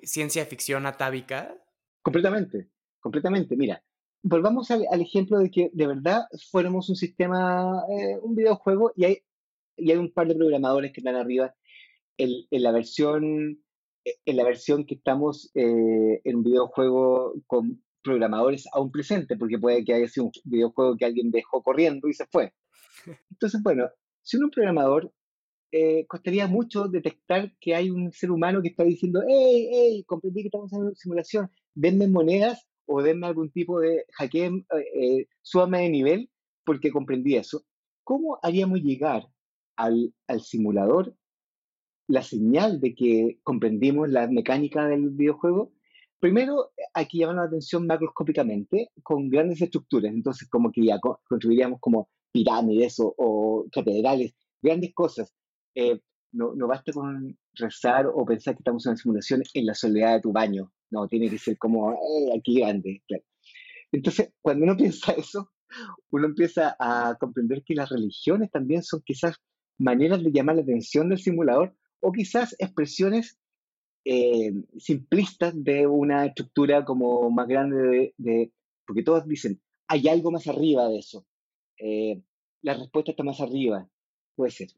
[0.03, 1.61] ciencia ficción atávica?
[2.01, 2.69] Completamente,
[3.01, 3.57] completamente.
[3.57, 3.83] Mira,
[4.27, 9.17] volvamos al, ejemplo de que de verdad fuéramos un sistema, eh, un videojuego y hay,
[9.77, 11.55] y hay un par de programadores que están arriba
[12.17, 13.63] en, la versión
[14.25, 19.83] en la versión que estamos eh, en un videojuego con programadores aún presentes, porque puede
[19.83, 22.53] que haya sido un videojuego que alguien dejó corriendo y se fue.
[23.31, 23.89] Entonces, bueno,
[24.21, 25.11] si un programador
[25.71, 30.43] eh, costaría mucho detectar que hay un ser humano que está diciendo, hey, hey, comprendí
[30.43, 35.27] que estamos en una simulación, denme monedas o denme algún tipo de hackeo, eh, eh
[35.71, 36.29] de nivel,
[36.65, 37.63] porque comprendí eso.
[38.03, 39.27] ¿Cómo haríamos llegar
[39.75, 41.15] al, al simulador
[42.07, 45.71] la señal de que comprendimos la mecánica del videojuego?
[46.19, 50.81] Primero, aquí llaman la atención macroscópicamente con grandes estructuras, entonces como que
[51.27, 55.33] construiríamos como pirámides o, o catedrales, grandes cosas.
[55.75, 55.99] Eh,
[56.31, 60.15] no, no basta con rezar o pensar que estamos en una simulación en la soledad
[60.15, 60.71] de tu baño.
[60.89, 63.03] No, tiene que ser como eh, aquí grande.
[63.91, 65.51] Entonces, cuando uno piensa eso,
[66.11, 69.35] uno empieza a comprender que las religiones también son quizás
[69.77, 73.37] maneras de llamar la atención del simulador o quizás expresiones
[74.05, 78.53] eh, simplistas de una estructura como más grande de,
[78.85, 81.25] porque todos dicen, hay algo más arriba de eso.
[81.79, 82.21] Eh,
[82.61, 83.87] la respuesta está más arriba.
[84.37, 84.69] Puede ser.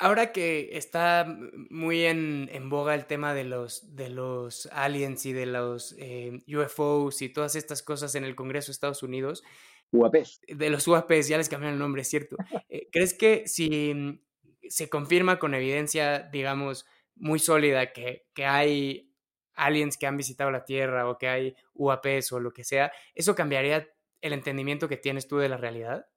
[0.00, 1.24] Ahora que está
[1.70, 7.22] muy en, boga el tema de los, de los aliens y de los eh, UFOs
[7.22, 9.44] y todas estas cosas en el Congreso de Estados Unidos.
[9.92, 10.40] UAPs.
[10.48, 12.36] De los UAPs, ya les cambiaron el nombre, es cierto.
[12.68, 14.20] Eh, ¿Crees que si
[14.68, 19.12] se confirma con evidencia, digamos, muy sólida que, que hay
[19.54, 23.36] aliens que han visitado la Tierra o que hay UAPs o lo que sea, ¿eso
[23.36, 23.88] cambiaría
[24.22, 26.08] el entendimiento que tienes tú de la realidad?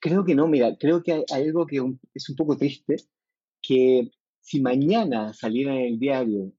[0.00, 1.82] Creo que no, mira, creo que hay, algo que
[2.14, 2.96] es un poco triste,
[3.62, 4.10] que
[4.40, 6.52] si mañana saliera en el diario,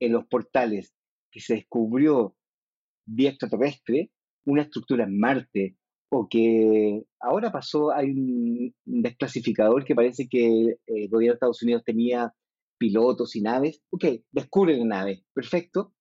[0.00, 0.94] en los portales,
[1.30, 2.36] que se descubrió
[3.06, 4.10] vía extraterrestre
[4.44, 5.76] una estructura en Marte,
[6.08, 11.82] o que ahora pasó, hay un desclasificador que parece que el gobierno de Estados Unidos
[11.84, 12.32] tenía
[12.78, 15.94] pilotos y naves, ok, descubren la nave, perfecto,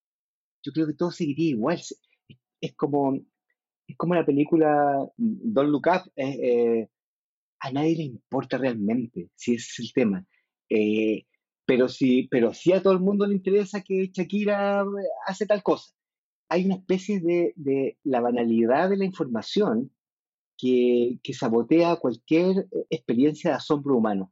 [0.64, 1.80] yo creo que todo seguiría igual.
[2.62, 3.20] Es como,
[3.88, 6.90] es como la película Don't Look Up, eh, eh,
[7.60, 10.26] a nadie le importa realmente, si ese es el tema.
[10.70, 11.26] Eh,
[11.66, 14.84] pero, sí, pero sí a todo el mundo le interesa que Shakira
[15.28, 15.94] hace tal cosa.
[16.50, 19.92] Hay una especie de, de la banalidad de la información
[20.58, 24.32] que, que sabotea cualquier experiencia de asombro humano.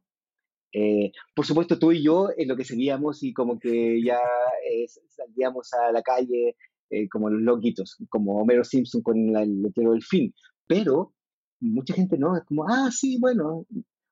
[1.34, 4.20] por supuesto, tú y yo en lo que seguíamos y como que ya
[5.08, 6.56] salíamos a la calle
[6.90, 10.34] eh, como los loquitos, como Homero Simpson con el letrero del fin.
[10.66, 11.12] Pero
[11.60, 13.66] mucha gente no, es como, ah, sí, bueno.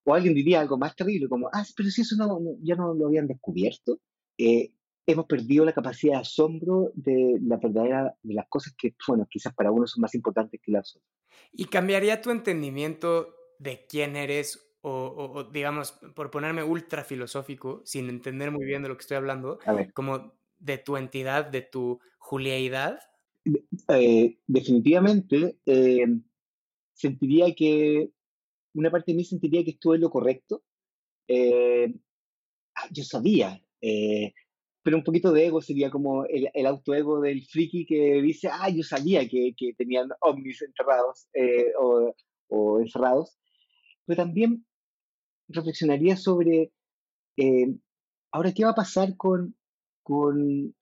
[0.05, 3.07] O alguien diría algo más terrible, como, ah, pero si eso no, ya no lo
[3.07, 4.01] habían descubierto.
[4.37, 4.73] Eh,
[5.07, 9.55] hemos perdido la capacidad de asombro de la verdadera, de las cosas que, bueno, quizás
[9.55, 11.09] para uno son más importantes que las otras.
[11.53, 18.51] ¿Y cambiaría tu entendimiento de quién eres o, digamos, por ponerme ultra filosófico, sin entender
[18.51, 19.61] muy bien de lo que estoy hablando,
[19.95, 20.33] como
[20.63, 22.99] de tu entidad, de tu juliaidad?
[23.89, 26.07] Eh, definitivamente, eh,
[26.95, 28.11] sentiría que,
[28.75, 30.63] una parte de mí sentiría que estuve en lo correcto.
[31.29, 31.93] Eh,
[32.77, 33.63] ah, yo sabía,
[34.83, 38.69] pero un poquito de ego sería como el, el autoego del friki que dice, ah,
[38.71, 41.29] yo sabía que, que tenían ovnis enterrados
[41.79, 42.15] o,
[42.49, 43.39] o encerrados.
[44.07, 44.65] Pero también
[45.49, 46.73] reflexionaría sobre,
[47.37, 47.75] eh,
[48.33, 49.57] ahora, ¿qué va a pasar con,
[50.03, 50.75] con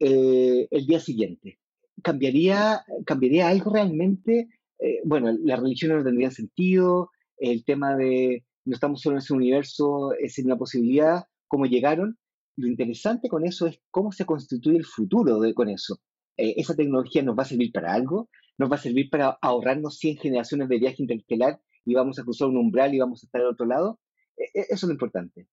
[0.00, 1.58] eh, el día siguiente?
[2.02, 4.48] ¿Cambiaría, ¿Cambiaría algo realmente?
[4.78, 9.34] Eh, bueno, la religión no tendría sentido, el tema de no estamos solo en ese
[9.34, 12.18] universo es una posibilidad, cómo llegaron.
[12.56, 16.00] Lo interesante con eso es cómo se constituye el futuro con eso.
[16.36, 20.18] esa tecnología nos va a servir para algo, nos va a servir para ahorrarnos 100
[20.18, 23.48] generaciones de viaje interestelar y vamos a cruzar un umbral y vamos a estar al
[23.48, 24.00] otro lado.
[24.36, 25.46] E, e, eso es lo importante.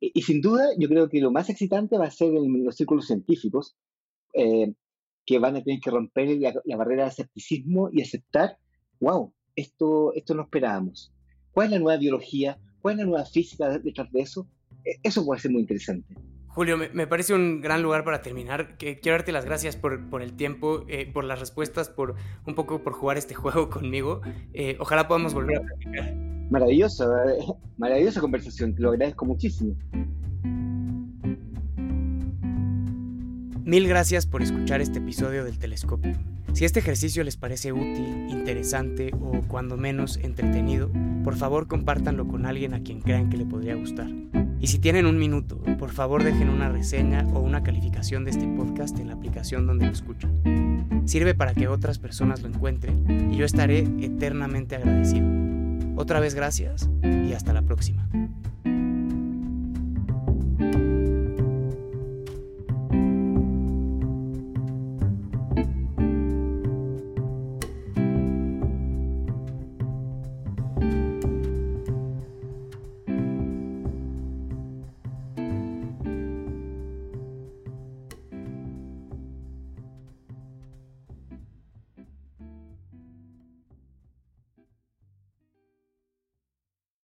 [0.00, 3.06] Y, sin duda, yo creo que lo más excitante va a ser en los círculos
[3.06, 3.76] científicos,
[4.32, 4.72] eh,
[5.26, 8.56] que van a tener que romper la, barrera de escepticismo y aceptar,
[8.98, 11.12] wow, esto, esto no esperábamos.
[11.52, 12.58] ¿Cuál es la nueva biología?
[12.80, 14.48] ¿Cuál es la nueva física detrás de eso?
[14.84, 16.14] E, eso puede ser muy interesante.
[16.48, 18.76] Julio, me, parece un gran lugar para terminar.
[18.76, 22.82] quiero darte las gracias por, por el tiempo, eh, por las respuestas, por un poco
[22.82, 24.22] por jugar este juego conmigo.
[24.52, 26.39] Eh, ojalá podamos volver a platicar.
[26.50, 27.06] Maravillosa,
[27.78, 29.76] maravillosa conversación, te lo agradezco muchísimo.
[33.64, 36.14] Mil gracias por escuchar este episodio del Telescopio.
[36.52, 40.90] Si este ejercicio les parece útil, interesante o cuando menos entretenido,
[41.22, 44.08] por favor compártanlo con alguien a quien crean que le podría gustar.
[44.58, 48.48] Y si tienen un minuto, por favor dejen una reseña o una calificación de este
[48.48, 51.04] podcast en la aplicación donde lo escuchan.
[51.06, 55.49] Sirve para que otras personas lo encuentren y yo estaré eternamente agradecido.
[56.00, 58.08] Otra vez gracias y hasta la próxima.